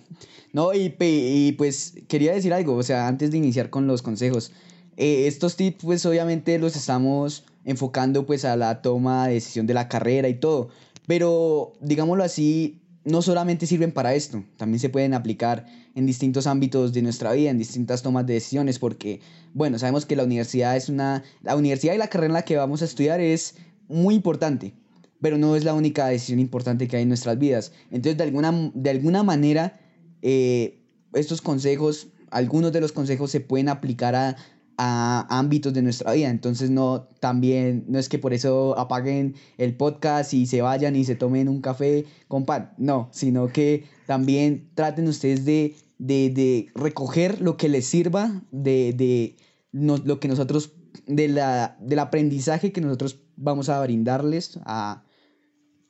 [0.55, 4.53] No, y, y, pues quería decir algo, o sea, antes de iniciar con los consejos,
[4.95, 9.73] eh, estos tips pues obviamente los estamos enfocando pues a la toma de decisión de
[9.73, 10.69] la carrera y todo,
[11.07, 16.91] pero digámoslo así, no solamente sirven para esto, también se pueden aplicar en distintos ámbitos
[16.91, 19.21] de nuestra vida, en distintas tomas de decisiones, porque,
[19.53, 22.57] bueno, sabemos que la universidad es una, la universidad y la carrera en la que
[22.57, 23.55] vamos a estudiar es
[23.87, 24.73] muy importante,
[25.21, 27.71] pero no es la única decisión importante que hay en nuestras vidas.
[27.91, 29.79] Entonces, de alguna, de alguna manera,
[30.23, 30.81] eh,
[31.13, 34.35] estos consejos, algunos de los consejos se pueden aplicar a,
[34.77, 36.29] a ámbitos de nuestra vida.
[36.29, 41.05] Entonces no también no es que por eso apaguen el podcast y se vayan y
[41.05, 42.73] se tomen un café con pan.
[42.77, 48.93] No, sino que también traten ustedes de, de, de recoger lo que les sirva de,
[48.93, 49.37] de
[49.71, 50.73] no, lo que nosotros
[51.07, 55.03] de la, del aprendizaje que nosotros vamos a brindarles a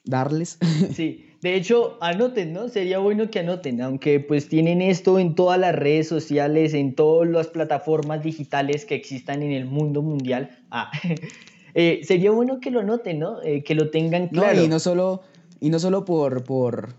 [0.05, 0.57] darles.
[0.93, 2.69] Sí, de hecho, anoten, ¿no?
[2.69, 7.29] Sería bueno que anoten, aunque pues tienen esto en todas las redes sociales, en todas
[7.29, 10.57] las plataformas digitales que existan en el mundo mundial.
[10.71, 10.91] Ah,
[11.73, 13.41] eh, sería bueno que lo anoten, ¿no?
[13.43, 14.57] Eh, que lo tengan claro.
[14.57, 15.21] No, y no solo,
[15.59, 16.95] y no solo por, por,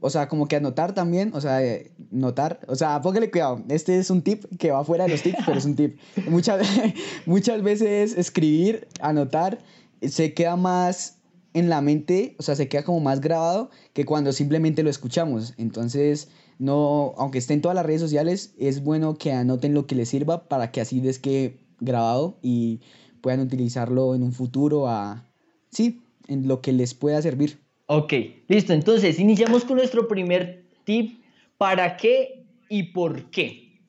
[0.00, 3.98] o sea, como que anotar también, o sea, eh, notar, o sea, póngale cuidado, este
[3.98, 5.98] es un tip que va fuera de los tips, pero es un tip.
[6.28, 6.66] Muchas,
[7.26, 9.58] muchas veces escribir, anotar,
[10.02, 11.15] se queda más
[11.56, 15.54] en la mente, o sea, se queda como más grabado que cuando simplemente lo escuchamos.
[15.56, 19.94] Entonces, no, aunque esté en todas las redes sociales, es bueno que anoten lo que
[19.94, 22.80] les sirva para que así les quede grabado y
[23.22, 25.24] puedan utilizarlo en un futuro a,
[25.70, 27.58] sí, en lo que les pueda servir.
[27.86, 28.12] Ok,
[28.48, 28.74] listo.
[28.74, 31.22] Entonces, iniciamos con nuestro primer tip.
[31.56, 33.80] ¿Para qué y por qué?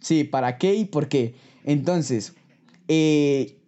[0.00, 1.34] Sí, ¿para qué y por qué?
[1.64, 2.34] Entonces,
[2.88, 3.61] eh,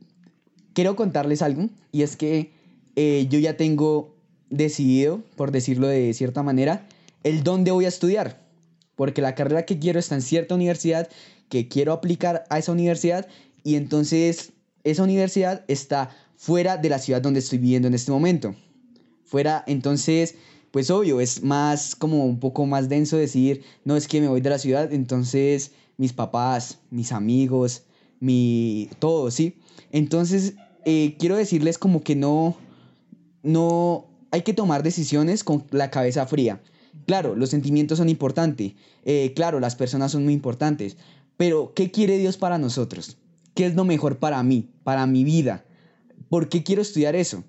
[0.74, 2.52] quiero contarles algo y es que
[2.96, 4.14] eh, yo ya tengo
[4.50, 6.86] decidido, por decirlo de cierta manera,
[7.22, 8.44] el dónde voy a estudiar.
[8.96, 11.08] Porque la carrera que quiero está en cierta universidad,
[11.48, 13.26] que quiero aplicar a esa universidad
[13.64, 14.52] y entonces
[14.84, 18.54] esa universidad está fuera de la ciudad donde estoy viviendo en este momento.
[19.24, 20.36] Fuera, entonces,
[20.70, 24.40] pues obvio, es más como un poco más denso decir, no es que me voy
[24.40, 27.84] de la ciudad, entonces mis papás, mis amigos,
[28.20, 29.56] mi todo, ¿sí?
[29.90, 30.54] Entonces,
[30.84, 32.56] eh, quiero decirles como que no,
[33.42, 36.60] no, hay que tomar decisiones con la cabeza fría.
[37.06, 38.72] Claro, los sentimientos son importantes,
[39.04, 40.96] eh, claro, las personas son muy importantes,
[41.36, 43.16] pero ¿qué quiere Dios para nosotros?
[43.54, 45.64] qué es lo mejor para mí, para mi vida.
[46.28, 47.44] ¿Por qué quiero estudiar eso?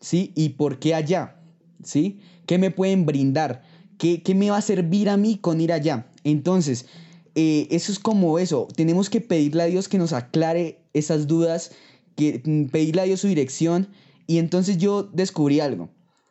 [0.00, 0.32] ¿Sí?
[0.34, 1.36] ¿Y por qué allá?
[1.82, 2.20] ¿Sí?
[2.46, 3.62] ¿Qué me pueden brindar?
[3.98, 6.06] ¿Qué, qué me va a servir a mí con ir allá?
[6.22, 6.86] Entonces,
[7.34, 8.68] eh, eso es como eso.
[8.74, 11.72] Tenemos que pedirle a Dios que nos aclare esas dudas,
[12.16, 13.88] que mm, pedirle a Dios su dirección.
[14.26, 15.90] Y entonces yo descubrí algo.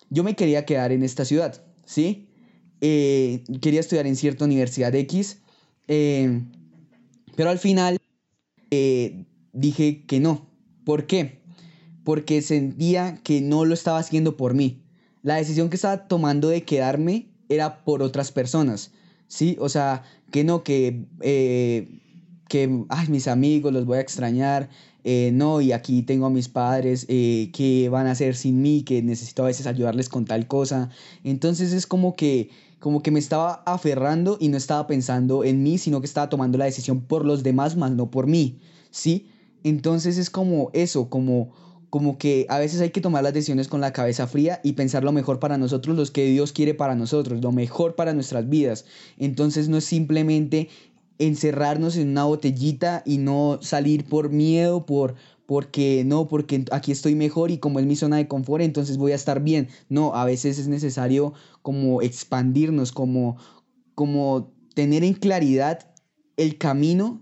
[0.09, 2.27] Yo me quería quedar en esta ciudad, ¿sí?
[2.81, 5.39] Eh, quería estudiar en cierta universidad X,
[5.87, 6.41] eh,
[7.35, 7.97] pero al final
[9.53, 10.47] dije que no.
[10.83, 11.41] ¿Por qué?
[12.03, 14.83] Porque sentía que no lo estaba haciendo por mí.
[15.21, 18.91] La decisión que estaba tomando de quedarme era por otras personas,
[19.27, 19.55] ¿sí?
[19.59, 22.01] O sea, que no, que, eh,
[22.49, 24.69] que, ay, mis amigos, los voy a extrañar,
[25.03, 28.83] eh, no, y aquí tengo a mis padres, eh, que van a hacer sin mí,
[28.83, 30.89] que necesito a veces ayudarles con tal cosa.
[31.23, 35.77] Entonces es como que, como que me estaba aferrando y no estaba pensando en mí,
[35.77, 38.59] sino que estaba tomando la decisión por los demás, más no por mí,
[38.91, 39.27] ¿sí?
[39.63, 41.51] Entonces es como eso, como
[41.93, 45.03] como que a veces hay que tomar las decisiones con la cabeza fría y pensar
[45.03, 48.85] lo mejor para nosotros, los que Dios quiere para nosotros, lo mejor para nuestras vidas.
[49.19, 50.69] Entonces no es simplemente
[51.19, 57.15] encerrarnos en una botellita y no salir por miedo, por porque no, porque aquí estoy
[57.15, 59.67] mejor y como es mi zona de confort, entonces voy a estar bien.
[59.89, 63.37] No, a veces es necesario como expandirnos, como
[63.95, 65.91] como tener en claridad
[66.37, 67.21] el camino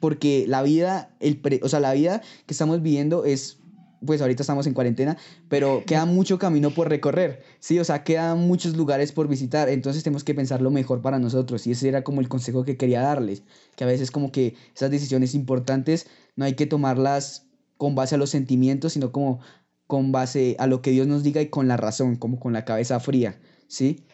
[0.00, 3.58] porque la vida, el o sea, la vida que estamos viviendo es
[4.06, 5.16] pues ahorita estamos en cuarentena,
[5.48, 7.78] pero queda mucho camino por recorrer, ¿sí?
[7.78, 11.66] O sea, quedan muchos lugares por visitar, entonces tenemos que pensar lo mejor para nosotros
[11.66, 13.42] y ese era como el consejo que quería darles,
[13.76, 18.18] que a veces como que esas decisiones importantes no hay que tomarlas con base a
[18.18, 19.40] los sentimientos, sino como
[19.86, 22.64] con base a lo que Dios nos diga y con la razón, como con la
[22.64, 23.38] cabeza fría,
[23.68, 24.04] ¿sí?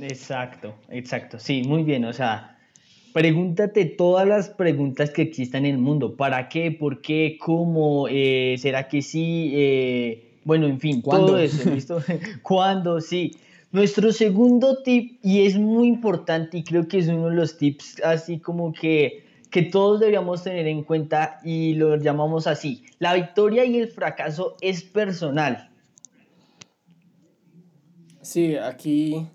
[0.00, 2.59] Exacto, exacto, sí, muy bien, o sea,
[3.12, 6.16] Pregúntate todas las preguntas que existan en el mundo.
[6.16, 6.70] ¿Para qué?
[6.70, 7.38] ¿Por qué?
[7.40, 8.06] ¿Cómo?
[8.08, 9.52] Eh, ¿Será que sí?
[9.54, 11.28] Eh, bueno, en fin, ¿Cuándo?
[11.28, 12.02] todo eso, ¿listo?
[12.42, 13.00] ¿Cuándo?
[13.00, 13.32] Sí.
[13.72, 18.02] Nuestro segundo tip, y es muy importante y creo que es uno de los tips
[18.02, 22.84] así como que, que todos deberíamos tener en cuenta y lo llamamos así.
[22.98, 25.70] La victoria y el fracaso es personal.
[28.22, 29.26] Sí, aquí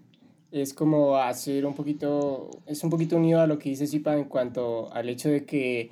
[0.61, 4.23] es como hacer un poquito, es un poquito unido a lo que dice Zipa en
[4.25, 5.91] cuanto al hecho de que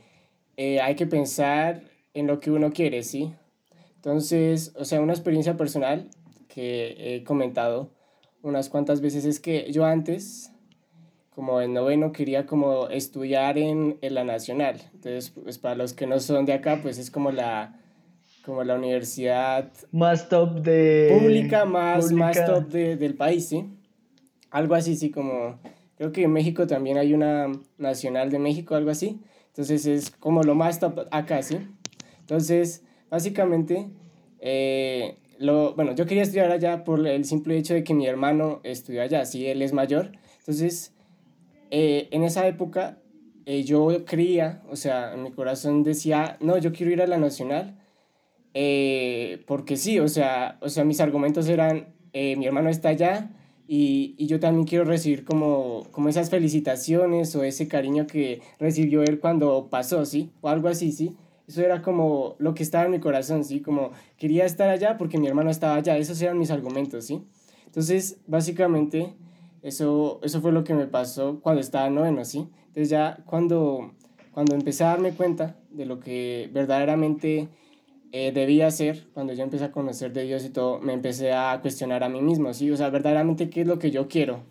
[0.57, 1.81] eh, hay que pensar
[2.13, 3.33] en lo que uno quiere, ¿sí?
[3.95, 6.07] Entonces, o sea, una experiencia personal
[6.47, 7.89] que he comentado
[8.41, 10.51] unas cuantas veces es que yo antes,
[11.35, 14.77] como en noveno, quería como estudiar en, en la nacional.
[14.93, 17.79] Entonces, pues para los que no son de acá, pues es como la,
[18.45, 21.17] como la universidad Más top de...
[21.19, 22.25] pública más, pública.
[22.25, 23.65] más top de- del país, ¿sí?
[24.53, 25.59] Algo así, sí, como...
[25.97, 29.19] Creo que en México también hay una Nacional de México, algo así.
[29.47, 31.57] Entonces es como lo más top acá, ¿sí?
[32.19, 33.89] Entonces, básicamente,
[34.39, 38.59] eh, lo, bueno, yo quería estudiar allá por el simple hecho de que mi hermano
[38.63, 40.11] estudió allá, sí, él es mayor.
[40.39, 40.93] Entonces,
[41.71, 42.99] eh, en esa época,
[43.47, 47.17] eh, yo creía, o sea, en mi corazón decía, no, yo quiero ir a la
[47.17, 47.79] Nacional,
[48.53, 53.31] eh, porque sí, o sea, o sea, mis argumentos eran, mi hermano está allá
[53.67, 59.03] y, y yo también quiero recibir como, como esas felicitaciones o ese cariño que recibió
[59.03, 60.31] él cuando pasó, ¿sí?
[60.41, 61.15] O algo así, ¿sí?
[61.47, 63.61] Eso era como lo que estaba en mi corazón, ¿sí?
[63.61, 67.21] Como quería estar allá porque mi hermano estaba allá, esos eran mis argumentos, ¿sí?
[67.65, 69.13] Entonces, básicamente,
[69.61, 72.47] eso, eso fue lo que me pasó cuando estaba en noveno, ¿sí?
[72.67, 73.93] Entonces ya cuando,
[74.31, 77.49] cuando empecé a darme cuenta de lo que verdaderamente
[78.15, 81.59] eh, debía hacer, cuando yo empecé a conocer de Dios y todo, me empecé a
[81.63, 82.69] cuestionar a mí mismo, ¿sí?
[82.69, 84.41] O sea, verdaderamente qué es lo que yo quiero,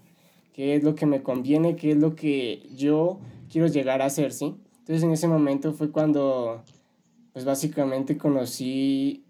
[0.52, 4.32] qué es lo que me conviene, qué es lo que yo quiero llegar a hacer,
[4.32, 4.56] ¿sí?
[4.80, 6.64] Entonces en ese momento fue cuando,
[7.32, 9.22] pues básicamente conocí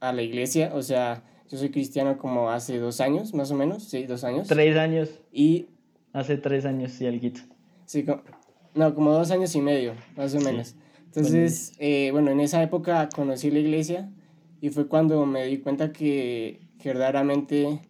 [0.00, 3.84] a la iglesia, o sea, yo soy cristiano como hace dos años, más o menos,
[3.84, 4.48] sí, dos años.
[4.48, 5.10] Tres años.
[5.34, 5.66] Y,
[6.14, 7.42] Hace tres años, sí, alguito.
[7.84, 8.06] sí,
[8.74, 10.74] no, como dos años y medio, más o menos.
[11.14, 14.08] Entonces, eh, bueno, en esa época conocí la iglesia
[14.60, 17.80] y fue cuando me di cuenta que, verdaderamente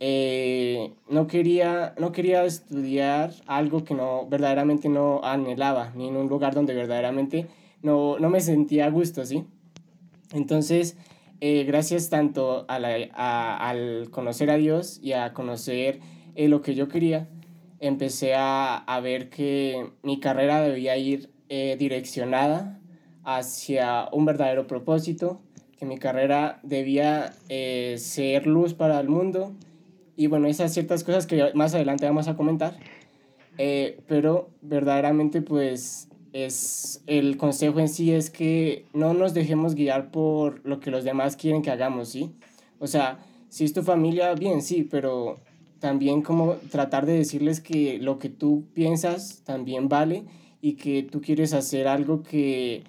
[0.00, 6.28] eh, no, quería, no quería estudiar algo que no, verdaderamente no anhelaba, ni en un
[6.28, 7.46] lugar donde verdaderamente
[7.82, 9.44] no, no me sentía a gusto, ¿sí?
[10.32, 10.96] Entonces,
[11.40, 16.00] eh, gracias tanto a- al conocer a Dios y a conocer
[16.34, 17.28] eh, lo que yo quería,
[17.78, 22.80] empecé a, a ver que mi carrera debía ir eh, direccionada
[23.24, 25.42] hacia un verdadero propósito,
[25.76, 29.52] que mi carrera debía eh, ser luz para el mundo
[30.16, 32.78] y bueno, esas ciertas cosas que más adelante vamos a comentar,
[33.58, 40.10] Eh, pero verdaderamente pues es el consejo en sí es que no nos dejemos guiar
[40.10, 42.30] por lo que los demás quieren que hagamos, ¿sí?
[42.78, 43.18] O sea,
[43.50, 45.40] si es tu familia, bien, sí, pero
[45.78, 50.24] también como tratar de decirles que lo que tú piensas también vale
[50.60, 52.84] y que tú quieres hacer algo que,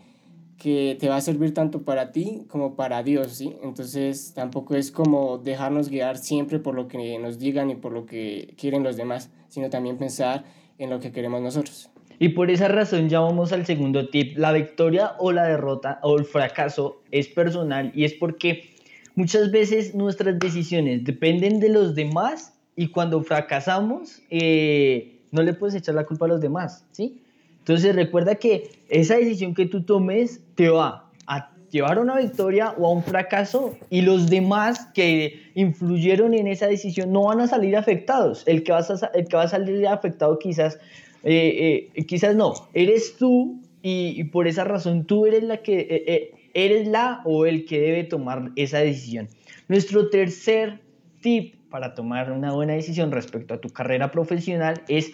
[0.57, 3.55] que te va a servir tanto para ti como para Dios, ¿sí?
[3.63, 8.05] Entonces tampoco es como dejarnos guiar siempre por lo que nos digan y por lo
[8.05, 10.43] que quieren los demás, sino también pensar
[10.77, 11.89] en lo que queremos nosotros.
[12.19, 14.37] Y por esa razón ya vamos al segundo tip.
[14.37, 18.69] La victoria o la derrota o el fracaso es personal y es porque
[19.15, 25.73] muchas veces nuestras decisiones dependen de los demás y cuando fracasamos eh, no le puedes
[25.73, 27.23] echar la culpa a los demás, ¿sí?
[27.61, 32.71] Entonces recuerda que esa decisión que tú tomes te va a llevar a una victoria
[32.77, 37.47] o a un fracaso y los demás que influyeron en esa decisión no van a
[37.47, 38.43] salir afectados.
[38.47, 40.79] El que, vas a, el que va a salir afectado quizás
[41.23, 46.31] eh, eh, quizás no, eres tú y, por esa razón tú eres la que eh,
[46.53, 49.29] eres la o el que debe tomar esa decisión.
[49.67, 50.79] Nuestro tercer
[51.21, 55.11] tip para tomar una buena decisión respecto a tu carrera profesional es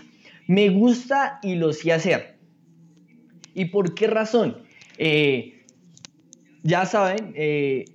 [0.48, 2.37] me gusta y lo sé hacer.
[3.58, 4.64] ¿Y por qué razón?
[6.64, 7.34] ya saben,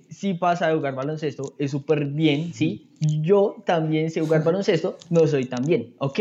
[0.09, 2.87] si pasa a jugar baloncesto es súper bien, ¿sí?
[2.99, 6.19] Yo también sé jugar baloncesto, no soy tan bien, ¿ok?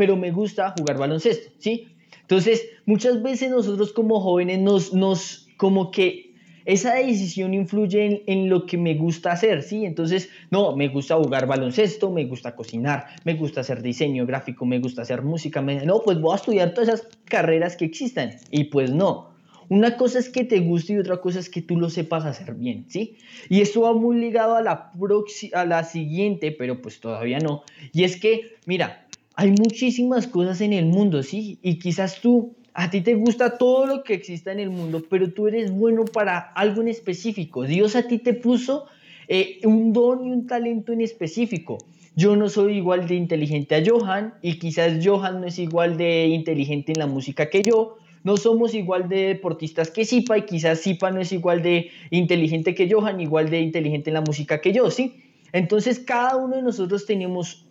[0.00, 1.88] pero me gusta jugar baloncesto, ¿sí?
[2.22, 6.29] Entonces, muchas veces nosotros como jóvenes nos, nos como que
[6.64, 9.84] esa decisión influye en, lo que me gusta hacer, ¿sí?
[9.84, 14.78] Entonces, no, me gusta jugar baloncesto, me gusta cocinar, me gusta hacer diseño gráfico, me
[14.78, 18.30] gusta hacer música, me, no, pues voy a estudiar todas esas carreras que existan.
[18.50, 19.30] Y pues no.
[19.68, 22.54] Una cosa es que te guste y otra cosa es que tú lo sepas hacer
[22.54, 23.16] bien, ¿sí?
[23.48, 24.90] Y esto va muy ligado a la,
[25.54, 27.62] a la siguiente, pero pues todavía no.
[27.92, 29.06] Y es que, mira,
[29.36, 31.60] hay muchísimas cosas en el mundo, ¿sí?
[31.62, 35.30] Y quizás tú, a ti te gusta todo lo que exista en el mundo, pero
[35.34, 37.64] tú eres bueno para algo en específico.
[37.64, 38.86] Dios a ti te puso
[39.28, 41.76] eh, un don y un talento en específico.
[42.16, 46.28] Yo no soy igual de inteligente a Johan y quizás Johan no es igual de
[46.28, 47.98] inteligente en la música que yo.
[48.24, 52.74] No somos igual de deportistas que Sipa y quizás Sipa no es igual de inteligente
[52.74, 55.22] que Johan, igual de inteligente en la música que yo, ¿sí?
[55.52, 57.66] Entonces cada uno de nosotros tenemos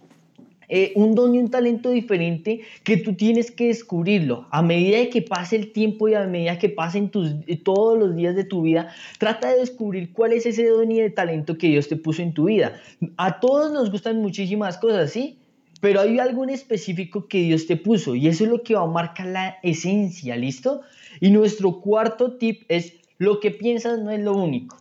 [0.69, 4.47] eh, un don y un talento diferente que tú tienes que descubrirlo.
[4.51, 8.15] A medida que pase el tiempo y a medida que pasen tus, eh, todos los
[8.15, 11.67] días de tu vida, trata de descubrir cuál es ese don y el talento que
[11.67, 12.79] Dios te puso en tu vida.
[13.17, 15.39] A todos nos gustan muchísimas cosas, ¿sí?
[15.81, 18.83] Pero hay algo en específico que Dios te puso y eso es lo que va
[18.83, 20.81] a marcar la esencia, ¿listo?
[21.19, 24.77] Y nuestro cuarto tip es, lo que piensas no es lo único.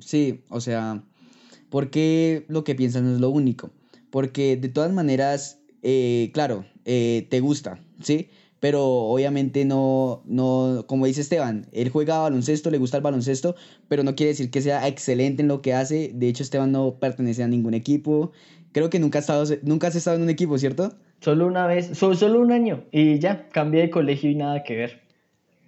[0.00, 1.02] Sí, o sea,
[1.70, 3.70] porque lo que piensas no es lo único.
[4.10, 8.28] Porque de todas maneras, eh, claro, eh, te gusta, ¿sí?
[8.60, 13.54] Pero obviamente no, no, como dice Esteban, él juega baloncesto, le gusta el baloncesto,
[13.86, 16.10] pero no quiere decir que sea excelente en lo que hace.
[16.12, 18.32] De hecho, Esteban no pertenece a ningún equipo.
[18.72, 20.92] Creo que nunca, estado, nunca has estado en un equipo, ¿cierto?
[21.20, 24.76] Solo una vez, solo, solo un año y ya, cambié de colegio y nada que
[24.76, 25.02] ver.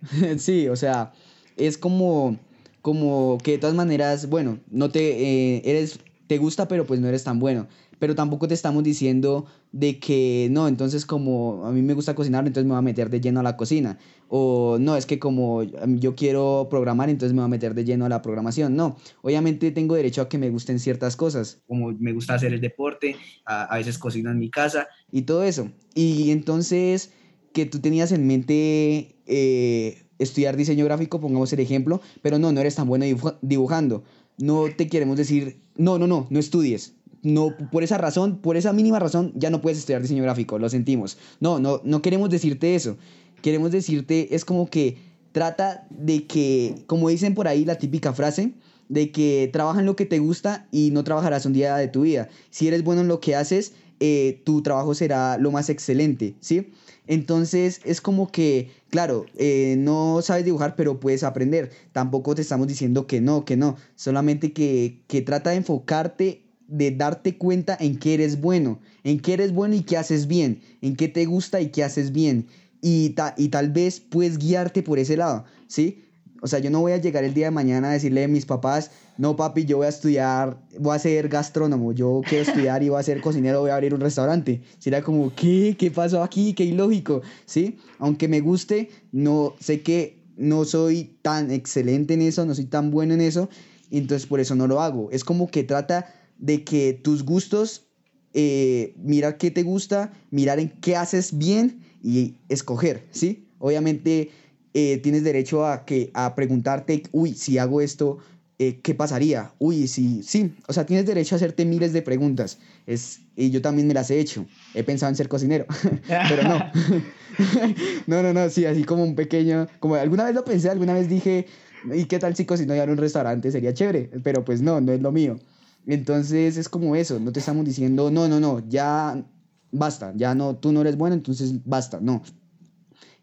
[0.39, 1.13] sí, o sea,
[1.57, 2.39] es como
[2.83, 6.01] como que de todas maneras, bueno, no te eh, eres
[6.31, 7.67] te gusta, pero pues no eres tan bueno.
[7.99, 12.47] Pero tampoco te estamos diciendo de que no, entonces como a mí me gusta cocinar,
[12.47, 13.99] entonces me voy a meter de lleno a la cocina.
[14.29, 18.07] O no, es que como yo quiero programar, entonces me voy a meter de lleno
[18.07, 18.77] a la programación.
[18.77, 21.63] No, obviamente tengo derecho a que me gusten ciertas cosas.
[21.67, 25.73] Como me gusta hacer el deporte, a, veces cocino en mi casa y todo eso.
[25.97, 27.11] Y entonces
[27.53, 32.61] que tú tenías en mente eh, estudiar diseño gráfico, pongamos el ejemplo, pero no, no
[32.61, 33.05] eres tan bueno
[33.43, 34.05] dibujando.
[34.39, 36.95] No te queremos decir, no, no, no, no estudies.
[37.23, 40.69] No, por esa razón, por esa mínima razón, ya no puedes estudiar diseño gráfico, lo
[40.71, 41.19] sentimos.
[41.41, 42.97] No, no, no queremos decirte eso.
[43.43, 44.97] Queremos decirte, es como que
[45.33, 48.53] trata de que, como dicen por ahí la típica frase,
[48.89, 52.03] de que trabaja en lo que te gusta y no trabajarás un día de tu
[52.03, 52.29] vida.
[52.51, 56.73] Si eres bueno en lo que haces, eh, tu trabajo será lo más excelente, ¿sí?
[57.11, 61.73] Entonces es como que, claro, eh, no sabes dibujar, pero puedes aprender.
[61.91, 63.77] Tampoco te estamos diciendo que no, que no.
[63.97, 69.33] Solamente que, que trata de enfocarte, de darte cuenta en qué eres bueno, en qué
[69.33, 72.47] eres bueno y qué haces bien, en qué te gusta y qué haces bien.
[72.81, 76.05] Y, y tal vez puedes guiarte por ese lado, ¿sí?
[76.43, 78.47] O sea, yo no voy a llegar el día de mañana a decirle a mis
[78.47, 82.89] papás, no papi, yo voy a estudiar, voy a ser gastrónomo, yo quiero estudiar y
[82.89, 84.63] voy a ser cocinero, voy a abrir un restaurante.
[84.79, 85.77] Sería como, ¿qué?
[85.79, 86.55] ¿Qué pasó aquí?
[86.55, 87.79] Qué ilógico, ¿sí?
[87.99, 92.91] Aunque me guste, no sé que no soy tan excelente en eso, no soy tan
[92.91, 93.51] bueno en eso,
[93.91, 95.11] entonces por eso no lo hago.
[95.11, 97.89] Es como que trata de que tus gustos,
[98.33, 103.49] eh, mirar qué te gusta, mirar en qué haces bien y escoger, ¿sí?
[103.59, 104.31] Obviamente
[104.75, 108.19] eh, tienes derecho a, que, a preguntarte, uy, si hago esto,
[108.59, 109.53] eh, ¿qué pasaría?
[109.59, 112.59] Uy, sí, sí, o sea, tienes derecho a hacerte miles de preguntas.
[112.87, 114.47] Es, y yo también me las he hecho.
[114.75, 115.67] He pensado en ser cocinero,
[116.29, 116.59] pero no.
[118.07, 121.09] no, no, no, sí, así como un pequeño, como alguna vez lo pensé, alguna vez
[121.09, 121.47] dije,
[121.93, 123.51] ¿y qué tal si cocino ya en un restaurante?
[123.51, 125.39] Sería chévere, pero pues no, no es lo mío.
[125.87, 129.25] Entonces es como eso, no te estamos diciendo, no, no, no, ya
[129.73, 132.23] basta, ya no, tú no eres bueno, entonces basta, no.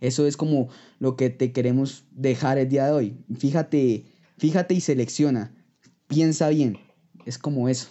[0.02, 0.70] Eso es como
[1.00, 3.18] lo que te queremos dejar el día de hoy.
[3.38, 4.06] Fíjate,
[4.38, 5.54] fíjate y selecciona.
[6.08, 6.78] Piensa bien.
[7.26, 7.90] Es como eso.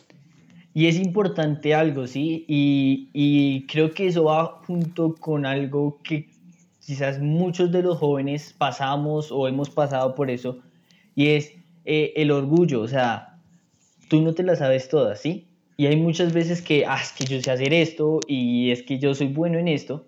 [0.72, 2.44] Y es importante algo, ¿sí?
[2.48, 6.28] Y, y creo que eso va junto con algo que
[6.86, 10.60] quizás muchos de los jóvenes pasamos o hemos pasado por eso,
[11.16, 11.52] y es
[11.84, 12.80] eh, el orgullo.
[12.80, 13.40] O sea,
[14.08, 15.48] tú no te la sabes todas, ¿sí?
[15.76, 18.98] Y hay muchas veces que, ah, es que yo sé hacer esto y es que
[18.98, 20.06] yo soy bueno en esto,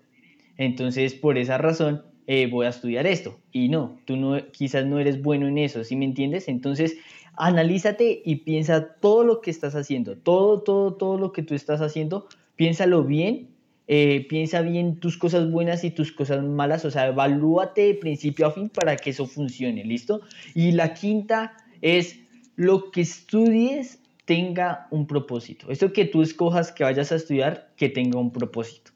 [0.59, 3.39] entonces, por esa razón, eh, voy a estudiar esto.
[3.53, 6.49] Y no, tú no, quizás no eres bueno en eso, ¿sí me entiendes?
[6.49, 6.97] Entonces,
[7.37, 11.79] analízate y piensa todo lo que estás haciendo, todo, todo, todo lo que tú estás
[11.79, 13.47] haciendo, piénsalo bien,
[13.87, 18.45] eh, piensa bien tus cosas buenas y tus cosas malas, o sea, evalúate de principio
[18.45, 20.19] a fin para que eso funcione, ¿listo?
[20.53, 22.19] Y la quinta es
[22.57, 25.71] lo que estudies tenga un propósito.
[25.71, 28.91] Esto que tú escojas que vayas a estudiar, que tenga un propósito.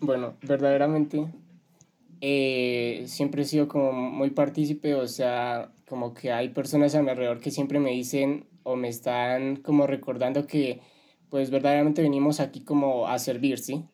[0.00, 1.26] Bueno, verdaderamente
[2.20, 7.10] eh, siempre he sido como muy partícipe, o sea, como que hay personas a mi
[7.10, 10.80] alrededor que siempre me dicen o me están como recordando que
[11.30, 13.84] pues verdaderamente venimos aquí como a servir, ¿sí?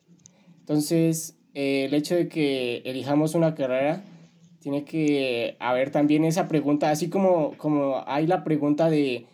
[0.61, 4.03] Entonces, eh, el hecho de que elijamos una carrera,
[4.61, 9.27] tiene que haber también esa pregunta, así como, como hay la pregunta de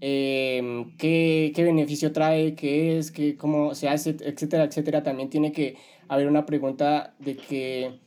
[0.00, 5.52] em, ¿qué, qué, beneficio trae, qué es, qué, cómo se hace, etcétera, etcétera, también tiene
[5.52, 5.76] que
[6.12, 7.98] haber una pregunta de que,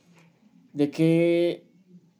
[0.72, 1.64] de que,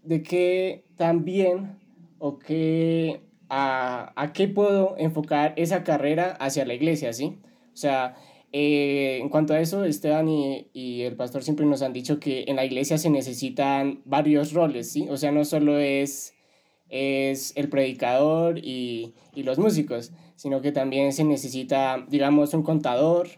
[0.03, 1.79] de que también,
[2.19, 7.39] o que, a, a qué puedo enfocar esa carrera hacia la iglesia, ¿sí?
[7.73, 8.17] O sea,
[8.51, 12.47] eh, en cuanto a eso, Esteban y, y, el pastor siempre nos han dicho que
[12.49, 15.07] en la iglesia se necesitan varios roles, ¿sí?
[15.09, 16.35] O sea, no solo es,
[16.89, 23.29] es el predicador y, y los músicos, sino que también se necesita, digamos, un contador,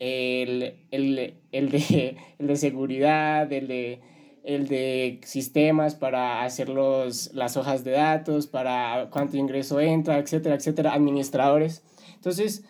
[0.00, 4.00] el, el, el, de, el de seguridad, el de,
[4.42, 10.56] el de sistemas para hacer los, las hojas de datos, para cuánto ingreso entra, etcétera,
[10.56, 11.84] etcétera, administradores.
[12.16, 12.64] Entonces,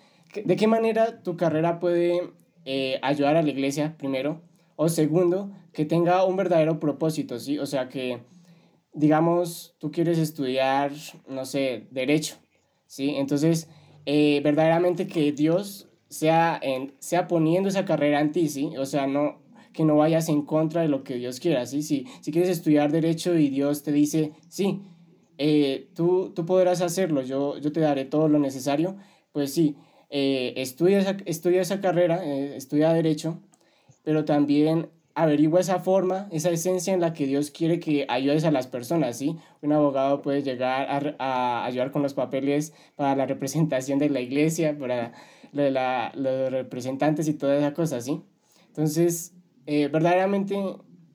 [0.44, 2.32] ¿de qué manera tu carrera puede
[2.64, 4.42] eh, ayudar a la iglesia, primero?
[4.76, 7.58] O segundo, que tenga un verdadero propósito, ¿sí?
[7.58, 8.20] O sea, que,
[8.92, 10.90] digamos, tú quieres estudiar,
[11.28, 12.36] no sé, derecho,
[12.86, 13.14] ¿sí?
[13.16, 13.68] Entonces,
[14.06, 18.76] eh, verdaderamente que Dios sea, en, sea poniendo esa carrera en ti, ¿sí?
[18.76, 19.38] O sea, no,
[19.72, 21.82] que no vayas en contra de lo que Dios quiera, ¿sí?
[21.82, 24.82] Si, si quieres estudiar derecho y Dios te dice, sí,
[25.38, 28.96] eh, tú, tú podrás hacerlo, yo, yo te daré todo lo necesario,
[29.32, 29.76] pues sí,
[30.10, 33.40] eh, estudia, esa, estudia esa carrera, eh, estudia derecho,
[34.02, 34.90] pero también
[35.22, 39.18] averigua esa forma, esa esencia en la que Dios quiere que ayudes a las personas,
[39.18, 39.36] ¿sí?
[39.60, 44.76] Un abogado puede llegar a, ayudar con los papeles para la representación de la iglesia,
[44.78, 45.12] para
[45.52, 48.22] los representantes y toda esa cosa, ¿sí?
[48.68, 49.34] Entonces,
[49.66, 50.56] eh, verdaderamente,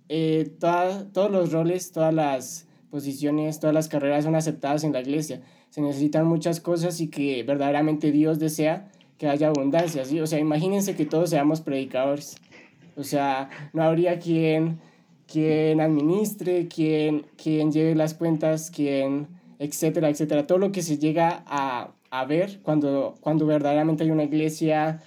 [0.10, 5.42] eh, todos los roles, todas las posiciones, todas las carreras son aceptadas en la iglesia.
[5.70, 10.20] Se necesitan muchas cosas y que verdaderamente Dios desea que haya abundancia, ¿sí?
[10.20, 12.36] O sea, imagínense que todos seamos predicadores.
[12.96, 14.80] O sea, no habría quien,
[15.32, 19.28] quien administre, quien, quien lleve las cuentas, quien,
[19.60, 20.48] etcétera, etcétera.
[20.48, 25.02] Todo lo que se llega a, a ver cuando, cuando verdaderamente hay una iglesia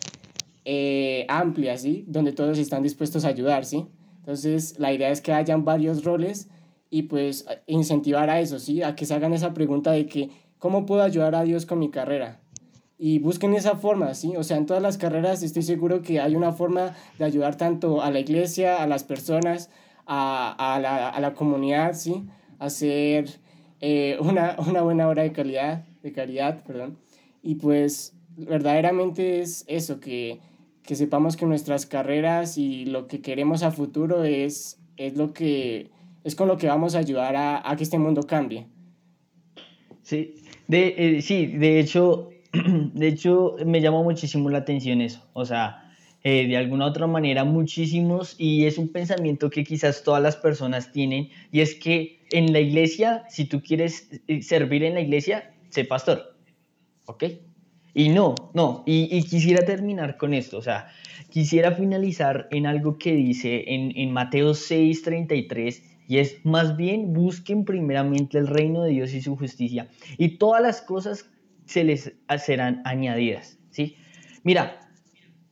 [0.65, 2.05] eh, amplia, ¿sí?
[2.07, 3.87] Donde todos están dispuestos a ayudar, ¿sí?
[4.19, 6.51] Entonces, la idea es que hayan varios roles
[6.91, 8.83] y pues incentivar a eso, ¿sí?
[8.83, 10.29] A que se hagan esa pregunta de que,
[10.59, 12.41] ¿cómo puedo ayudar a Dios con mi carrera?
[12.99, 14.37] Y busquen esa forma, ¿sí?
[14.37, 18.03] O sea, en todas las carreras estoy seguro que hay una forma de ayudar tanto
[18.03, 19.71] a la iglesia, a las personas,
[20.05, 22.25] a, a, la, a la comunidad, ¿sí?
[22.59, 23.39] Hacer
[23.81, 26.99] eh, una, una buena obra de calidad de caridad, perdón.
[27.43, 30.41] Y pues verdaderamente es eso, que,
[30.83, 35.91] que sepamos que nuestras carreras y lo que queremos a futuro es, es lo que
[36.25, 38.67] es con lo que vamos a ayudar a, a que este mundo cambie.
[40.03, 40.35] Sí,
[40.67, 42.31] de, eh, sí, de hecho,
[42.95, 45.27] de hecho me llama muchísimo la atención eso.
[45.33, 45.93] O sea,
[46.25, 50.91] eh, de alguna otra manera muchísimos y es un pensamiento que quizás todas las personas
[50.93, 55.55] tienen y es que en la iglesia, si tú quieres eh, servir en la iglesia,
[55.71, 56.37] sé pastor.
[57.07, 57.25] ¿Ok?
[57.95, 60.89] Y no, no, y, y quisiera terminar con esto, o sea,
[61.31, 67.65] quisiera finalizar en algo que dice en, en Mateo 6:33 y es más bien busquen
[67.65, 71.31] primeramente el reino de Dios y su justicia y todas las cosas
[71.69, 73.97] se les serán añadidas, ¿sí?
[74.43, 74.81] Mira,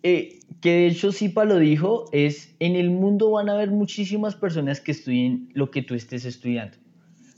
[0.03, 4.35] eh, que de hecho Sipa lo dijo, es en el mundo van a haber muchísimas
[4.35, 6.79] personas que estudien lo que tú estés estudiando.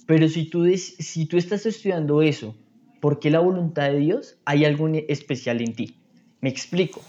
[0.07, 2.57] Pero si tú, si tú estás estudiando eso,
[3.01, 4.39] ¿por qué la voluntad de Dios?
[4.45, 5.97] Hay algo especial en ti.
[6.41, 7.03] Me explico.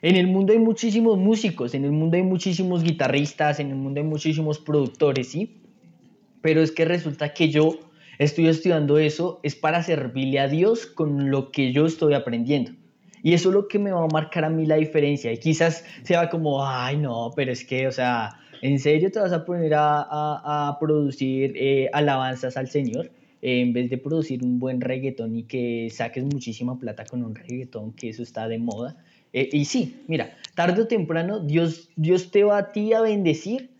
[0.00, 4.00] En el mundo hay muchísimos músicos, en el mundo hay muchísimos guitarristas, en el mundo
[4.00, 5.56] hay muchísimos productores, ¿sí?
[6.40, 7.87] Pero es que resulta que yo
[8.18, 12.72] estoy estudiando eso es para servirle a Dios con lo que yo estoy aprendiendo.
[13.22, 15.32] Y eso es lo que me va a marcar a mí la diferencia.
[15.32, 19.32] Y quizás sea como, ay, no, pero es que, o sea, ¿en serio te vas
[19.32, 23.10] a poner a, a, producir eh, alabanzas al Señor?
[23.40, 27.34] Eh, en vez de producir un buen reggaetón y que saques muchísima plata con un
[27.34, 28.96] reggaetón, que eso está de moda.
[29.32, 33.70] Eh, y sí, mira, tarde o temprano Dios, Dios te va a ti a bendecir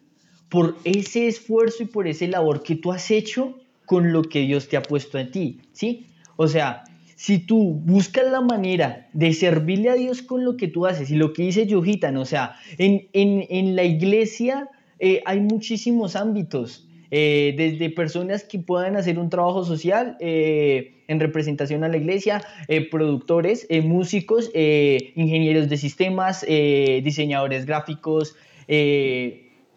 [0.48, 3.58] por ese esfuerzo y por ese labor que tú has hecho
[3.88, 6.06] con lo que Dios te ha puesto en ti, ¿sí?
[6.36, 6.84] O sea,
[7.16, 11.16] si tú buscas la manera de servirle a Dios con lo que tú haces y
[11.16, 14.68] lo que dice Yohitan, o sea, en, en, en la iglesia
[15.00, 21.20] eh, hay muchísimos ámbitos, eh, desde personas que puedan hacer un trabajo social eh, en
[21.20, 22.42] representación a la iglesia,
[22.90, 28.36] productores, músicos, ingenieros de sistemas, diseñadores gráficos,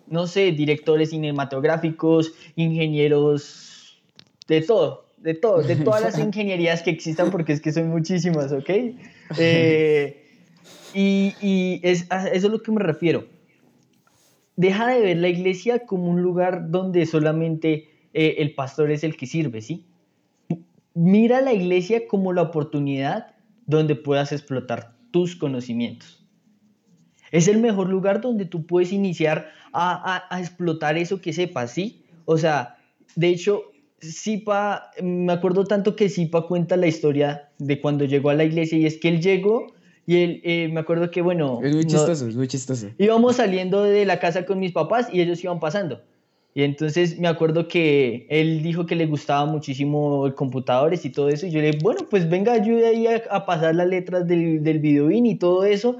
[0.08, 3.71] no sé, directores cinematográficos, ingenieros
[4.52, 8.52] de todo de todo, de todas las ingenierías que existan, porque es que son muchísimas,
[8.52, 8.70] ¿ok?
[9.38, 10.26] Eh,
[10.94, 13.28] y, y es, a eso es lo que me refiero.
[14.58, 19.16] Deja de ver la iglesia como un lugar donde solamente eh, el pastor es el
[19.16, 19.86] que sirve, ¿sí?
[20.94, 23.36] Mira la iglesia como la oportunidad
[23.68, 26.28] donde puedas explotar tus conocimientos.
[27.32, 31.72] Es el mejor lugar donde tú puedes iniciar a, a, a explotar eso que sepas,
[31.72, 32.04] ¿sí?
[32.26, 32.76] O sea,
[33.16, 33.72] de hecho,
[34.02, 38.78] Sipa, me acuerdo tanto que Sipa cuenta la historia de cuando llegó a la iglesia
[38.78, 39.68] y es que él llegó
[40.08, 41.60] y él, eh, me acuerdo que, bueno...
[41.64, 42.88] Es muy chistoso, es muy chistoso.
[42.98, 46.02] Íbamos saliendo de la casa con mis papás y ellos iban pasando.
[46.54, 51.30] Y entonces me acuerdo que él dijo que le gustaba muchísimo el computadores y todo
[51.30, 51.46] eso.
[51.46, 54.80] Y yo le dije, bueno, pues venga, ayude ahí a, pasar las letras del, del
[54.80, 55.98] videoin y todo eso.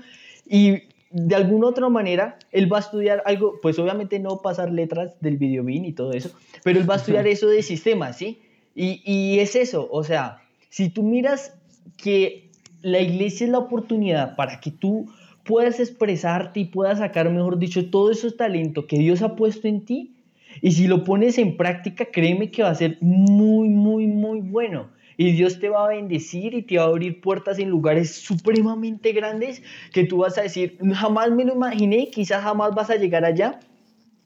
[0.50, 0.82] Y
[1.12, 5.38] de alguna otra manera, él va a estudiar algo, pues obviamente no pasar letras del
[5.38, 6.32] videobin y todo eso,
[6.64, 8.42] pero él va a estudiar eso de sistemas, ¿sí?
[8.76, 11.54] Y, y es eso, o sea, si tú miras
[11.98, 12.50] que
[12.82, 15.12] la iglesia es la oportunidad para que tú
[15.44, 19.86] puedas expresarte y puedas sacar, mejor dicho, todo ese talento que Dios ha puesto en
[19.86, 20.16] ti,
[20.62, 24.90] y si lo pones en práctica, créeme que va a ser muy, muy, muy bueno
[25.22, 29.12] y Dios te va a bendecir y te va a abrir puertas en lugares supremamente
[29.12, 29.62] grandes
[29.94, 33.60] que tú vas a decir, jamás me lo imaginé, quizás jamás vas a llegar allá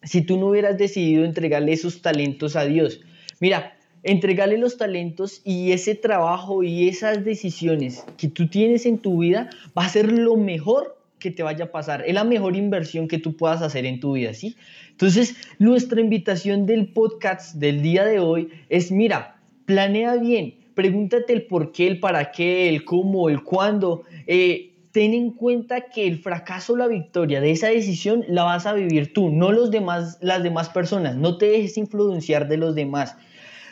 [0.04, 3.02] si tú no hubieras decidido entregarle esos talentos a Dios.
[3.42, 9.20] Mira, entregarle los talentos y ese trabajo y esas decisiones que tú tienes en tu
[9.20, 13.10] vida va a ser lo mejor que te vaya a pasar, es la mejor inversión
[13.10, 14.56] que tú puedas hacer en tu vida, ¿sí?
[14.92, 21.48] Entonces, nuestra invitación del podcast del día de hoy es, mira, planea bien, pregúntate el
[21.48, 24.04] por qué, el para qué, el cómo, el cuándo.
[24.28, 28.66] Eh, ten en cuenta que el fracaso o la victoria de esa decisión la vas
[28.66, 31.16] a vivir tú, no los demás, las demás personas.
[31.16, 33.16] No te dejes influenciar de los demás.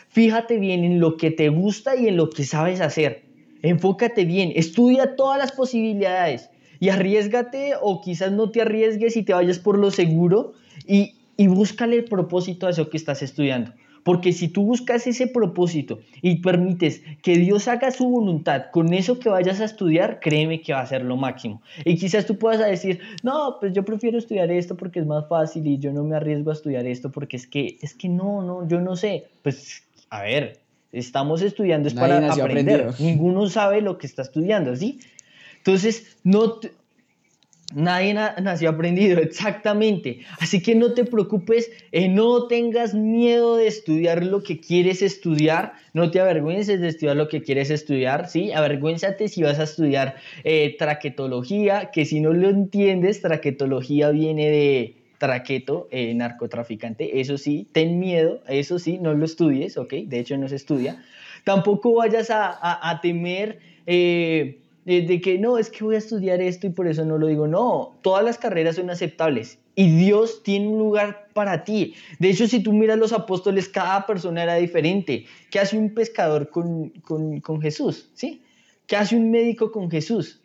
[0.08, 3.24] Fíjate bien en lo que te gusta y en lo que sabes hacer.
[3.62, 9.32] Enfócate bien, estudia todas las posibilidades y arriesgate o quizás no te arriesgues y te
[9.32, 10.52] vayas por lo seguro
[10.86, 13.72] y, y búscale el propósito a eso que estás estudiando.
[14.04, 19.18] Porque si tú buscas ese propósito y permites que Dios haga su voluntad con eso
[19.18, 21.62] que vayas a estudiar, créeme que va a ser lo máximo.
[21.84, 25.66] Y quizás tú puedas decir, no, pues yo prefiero estudiar esto porque es más fácil
[25.66, 28.68] y yo no me arriesgo a estudiar esto porque es que, es que no, no,
[28.68, 29.24] yo no sé.
[29.42, 30.60] Pues, a ver,
[30.92, 32.90] estamos estudiando es para aprender.
[33.00, 35.00] Ninguno sabe lo que está estudiando, ¿sí?
[35.56, 36.60] Entonces, no,
[37.72, 40.20] Nadie nació aprendido, exactamente.
[40.38, 45.72] Así que no te preocupes, eh, no tengas miedo de estudiar lo que quieres estudiar,
[45.94, 48.52] no te avergüences de estudiar lo que quieres estudiar, ¿sí?
[48.52, 54.96] Avergüénzate si vas a estudiar eh, traquetología, que si no lo entiendes, traquetología viene de
[55.18, 59.94] traqueto, eh, narcotraficante, eso sí, ten miedo, eso sí, no lo estudies, ¿ok?
[60.06, 61.02] De hecho no se estudia.
[61.44, 63.58] Tampoco vayas a, a temer
[64.84, 67.46] de que no, es que voy a estudiar esto y por eso no lo digo.
[67.46, 71.94] No, todas las carreras son aceptables y Dios tiene un lugar para ti.
[72.18, 75.26] De hecho, si tú miras los apóstoles, cada persona era diferente.
[75.50, 78.10] ¿Qué hace un pescador con, con, con Jesús?
[78.14, 78.42] ¿Sí?
[78.86, 80.40] ¿Qué hace un médico con Jesús?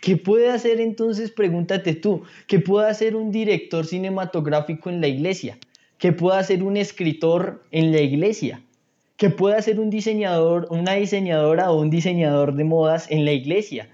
[0.00, 5.58] ¿Qué puede hacer entonces, pregúntate tú, qué puede hacer un director cinematográfico en la iglesia?
[5.98, 8.62] ¿Qué puede hacer un escritor en la iglesia?
[9.22, 13.88] ¿Qué puede hacer un diseñador, una diseñadora o un diseñador de modas en la iglesia?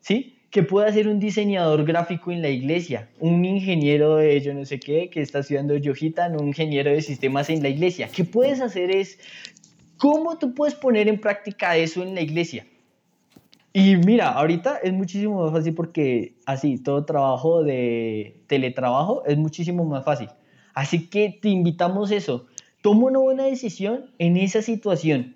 [0.00, 0.38] ¿Sí?
[0.48, 3.10] ¿Qué puede hacer un diseñador gráfico en la iglesia?
[3.20, 7.50] Un ingeniero de yo no sé qué que está estudiando Yojita, un ingeniero de sistemas
[7.50, 8.08] en la iglesia.
[8.08, 9.18] ¿Qué puedes hacer es
[9.98, 12.66] cómo tú puedes poner en práctica eso en la iglesia?
[13.74, 19.84] Y mira, ahorita es muchísimo más fácil porque así, todo trabajo de teletrabajo es muchísimo
[19.84, 20.30] más fácil.
[20.72, 22.46] Así que te invitamos eso.
[22.84, 25.34] Toma una buena decisión en esa situación,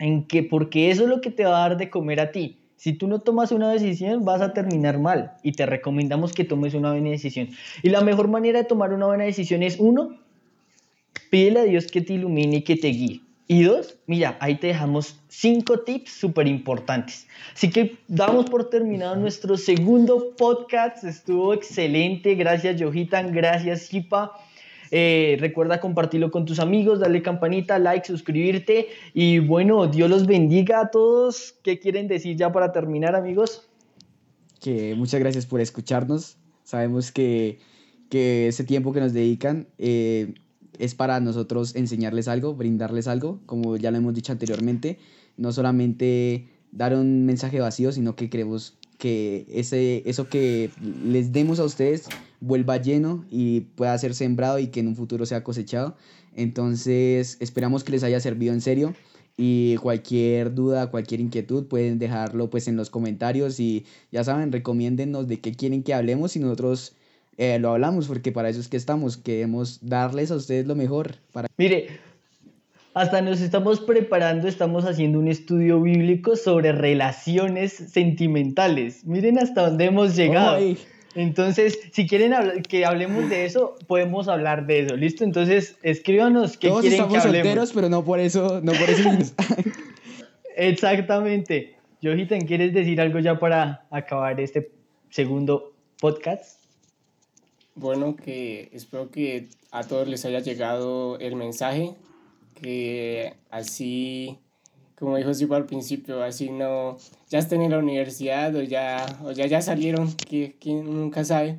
[0.00, 2.58] en que porque eso es lo que te va a dar de comer a ti.
[2.74, 6.74] Si tú no tomas una decisión, vas a terminar mal y te recomendamos que tomes
[6.74, 7.50] una buena decisión.
[7.84, 10.18] Y la mejor manera de tomar una buena decisión es, uno,
[11.30, 13.20] pídele a Dios que te ilumine y que te guíe.
[13.46, 17.28] Y dos, mira, ahí te dejamos cinco tips súper importantes.
[17.54, 21.04] Así que damos por terminado nuestro segundo podcast.
[21.04, 22.34] Estuvo excelente.
[22.34, 23.30] Gracias, Yohitan.
[23.30, 24.32] Gracias, Hipa.
[24.90, 28.88] Eh, recuerda compartirlo con tus amigos, darle campanita, like, suscribirte.
[29.14, 31.54] Y bueno, Dios los bendiga a todos.
[31.62, 33.68] ¿Qué quieren decir ya para terminar, amigos?
[34.60, 36.36] Que muchas gracias por escucharnos.
[36.64, 37.58] Sabemos que,
[38.08, 40.34] que ese tiempo que nos dedican eh,
[40.78, 44.98] es para nosotros enseñarles algo, brindarles algo, como ya lo hemos dicho anteriormente,
[45.36, 50.70] no solamente dar un mensaje vacío, sino que queremos que ese, eso que
[51.04, 52.06] les demos a ustedes
[52.40, 55.96] vuelva lleno y pueda ser sembrado y que en un futuro sea cosechado.
[56.36, 58.94] Entonces, esperamos que les haya servido en serio
[59.36, 65.26] y cualquier duda, cualquier inquietud pueden dejarlo pues en los comentarios y ya saben, recomiéndennos
[65.26, 66.94] de qué quieren que hablemos y nosotros
[67.38, 71.16] eh, lo hablamos porque para eso es que estamos, queremos darles a ustedes lo mejor.
[71.32, 71.48] Para...
[71.56, 71.88] Mire,
[72.94, 79.04] hasta nos estamos preparando, estamos haciendo un estudio bíblico sobre relaciones sentimentales.
[79.04, 80.58] Miren hasta dónde hemos llegado.
[81.14, 82.32] Entonces, si quieren
[82.68, 85.24] que hablemos de eso, podemos hablar de eso, ¿listo?
[85.24, 87.46] Entonces, escríbanos qué Todos quieren estamos que hablemos.
[87.46, 89.10] solteros, pero no por eso, no por eso.
[90.56, 91.74] Exactamente.
[92.02, 94.70] Johitan, ¿quieres decir algo ya para acabar este
[95.10, 96.60] segundo podcast?
[97.74, 101.94] Bueno, que espero que a todos les haya llegado el mensaje,
[102.60, 104.38] que así,
[104.98, 106.98] como dijo Sipo al principio, así no,
[107.28, 111.58] ya estén en la universidad o ya, o ya, ya salieron, que, nunca sabe,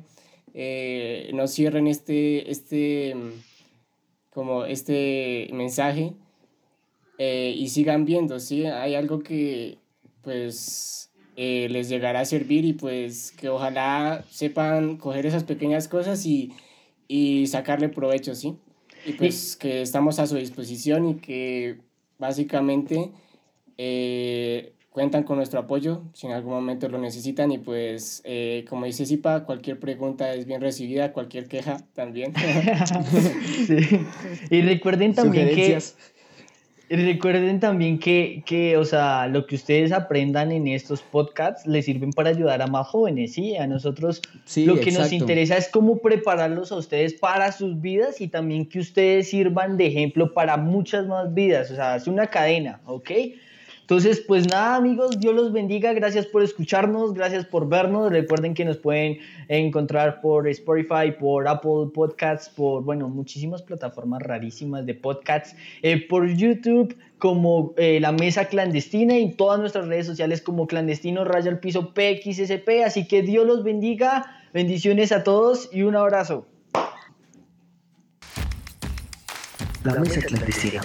[0.54, 3.14] eh, no cierren este, este,
[4.30, 6.14] como este mensaje
[7.18, 8.66] eh, y sigan viendo, ¿sí?
[8.66, 9.78] Hay algo que,
[10.22, 16.26] pues, eh, les llegará a servir y pues que ojalá sepan coger esas pequeñas cosas
[16.26, 16.52] y,
[17.08, 18.56] y sacarle provecho, ¿sí?
[19.04, 21.78] Y pues que estamos a su disposición y que
[22.18, 23.10] básicamente
[23.78, 28.86] eh, cuentan con nuestro apoyo si en algún momento lo necesitan y pues eh, como
[28.86, 32.32] dice Zipa, cualquier pregunta es bien recibida, cualquier queja también.
[33.66, 33.76] sí.
[34.50, 35.78] Y recuerden también que
[36.96, 42.10] recuerden también que, que, o sea, lo que ustedes aprendan en estos podcasts les sirven
[42.10, 43.56] para ayudar a más jóvenes, ¿sí?
[43.56, 44.20] A nosotros
[44.56, 48.80] lo que nos interesa es cómo prepararlos a ustedes para sus vidas y también que
[48.80, 53.10] ustedes sirvan de ejemplo para muchas más vidas, o sea, es una cadena, ¿ok?
[53.92, 55.92] Entonces, pues nada, amigos, Dios los bendiga.
[55.92, 58.10] Gracias por escucharnos, gracias por vernos.
[58.10, 59.18] Recuerden que nos pueden
[59.48, 66.26] encontrar por Spotify, por Apple Podcasts, por, bueno, muchísimas plataformas rarísimas de podcasts, eh, por
[66.26, 71.60] YouTube como eh, La Mesa Clandestina y todas nuestras redes sociales como Clandestino Raya al
[71.60, 72.84] Piso PXSP.
[72.86, 74.24] Así que Dios los bendiga.
[74.54, 76.46] Bendiciones a todos y un abrazo.
[79.84, 80.80] La Mesa Clandestina,